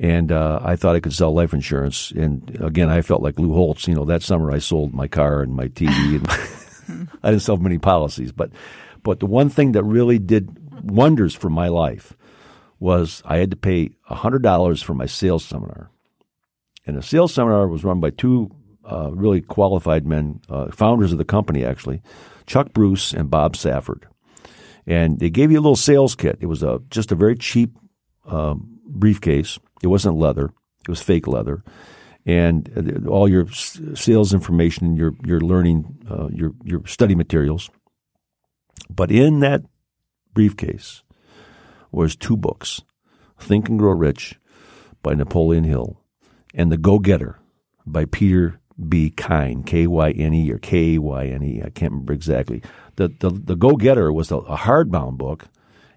[0.00, 2.10] and uh, I thought I could sell life insurance.
[2.12, 3.86] And again, I felt like Lou Holtz.
[3.86, 6.26] You know, that summer I sold my car and my TV, and
[7.22, 8.50] I didn't sell many policies, but
[9.02, 12.16] but the one thing that really did wonders for my life
[12.78, 15.90] was I had to pay hundred dollars for my sales seminar,
[16.86, 18.50] and the sales seminar was run by two
[18.84, 22.02] uh, really qualified men, uh, founders of the company actually,
[22.46, 24.06] Chuck Bruce and Bob Safford,
[24.86, 26.38] and they gave you a little sales kit.
[26.40, 27.76] It was a just a very cheap
[28.26, 29.58] um, briefcase.
[29.82, 31.62] It wasn't leather; it was fake leather
[32.26, 37.70] and all your sales information, your your learning, uh, your your study materials.
[38.88, 39.62] But in that
[40.34, 41.02] briefcase
[41.90, 42.82] was two books:
[43.38, 44.38] Think and Grow Rich
[45.02, 46.00] by Napoleon Hill,
[46.54, 47.38] and The Go Getter
[47.86, 49.10] by Peter B.
[49.10, 51.62] Kyne, K Y N E or K Y N E.
[51.64, 52.62] I can't remember exactly.
[52.96, 55.46] The the, the Go Getter was a, a hardbound book,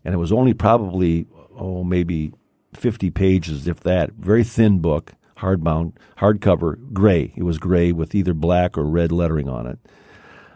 [0.05, 2.32] and it was only probably oh maybe
[2.74, 4.13] fifty pages, if that.
[4.13, 5.13] Very thin book
[5.44, 7.34] hardbound, hardcover, gray.
[7.36, 9.80] It was gray with either black or red lettering on it.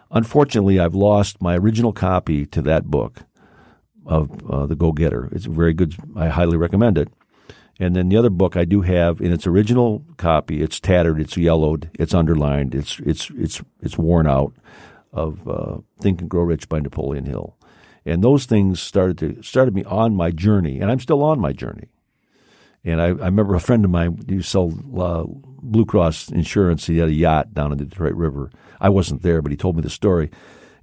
[0.09, 3.23] Unfortunately, I've lost my original copy to that book
[4.05, 5.29] of uh, The Go Getter.
[5.31, 5.95] It's very good.
[6.15, 7.09] I highly recommend it.
[7.79, 10.63] And then the other book I do have in its original copy.
[10.63, 11.19] It's tattered.
[11.19, 11.91] It's yellowed.
[11.99, 12.73] It's underlined.
[12.73, 14.53] It's it's it's it's worn out.
[15.13, 17.57] Of uh, Think and Grow Rich by Napoleon Hill,
[18.05, 21.53] and those things started to started me on my journey, and I'm still on my
[21.53, 21.87] journey.
[22.87, 25.25] And I, I remember a friend of mine who sold uh,
[25.61, 26.87] Blue Cross insurance.
[26.87, 28.49] He had a yacht down in the Detroit River.
[28.79, 30.31] I wasn't there, but he told me the story.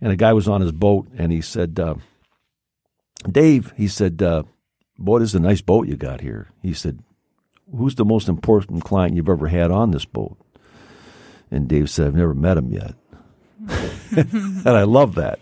[0.03, 1.95] And a guy was on his boat, and he said, uh,
[3.31, 4.43] "Dave," he said, uh,
[4.99, 7.01] "Boy, this is a nice boat you got here." He said,
[7.75, 10.37] "Who's the most important client you've ever had on this boat?"
[11.51, 12.95] And Dave said, "I've never met him yet."
[14.15, 15.39] and I love that.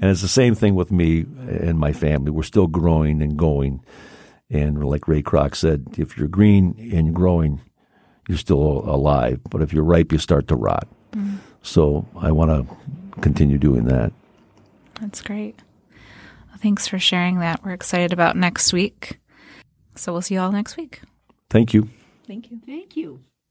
[0.00, 2.32] And it's the same thing with me and my family.
[2.32, 3.84] We're still growing and going.
[4.52, 7.60] And like Ray Kroc said, if you're green and growing,
[8.28, 9.40] you're still alive.
[9.50, 10.86] But if you're ripe, you start to rot.
[11.12, 11.36] Mm-hmm.
[11.62, 14.12] So I want to continue doing that.
[15.00, 15.58] That's great.
[15.90, 17.64] Well, thanks for sharing that.
[17.64, 19.18] We're excited about next week.
[19.96, 21.00] So we'll see you all next week.
[21.48, 21.88] Thank you.
[22.26, 22.60] Thank you.
[22.66, 23.20] Thank you.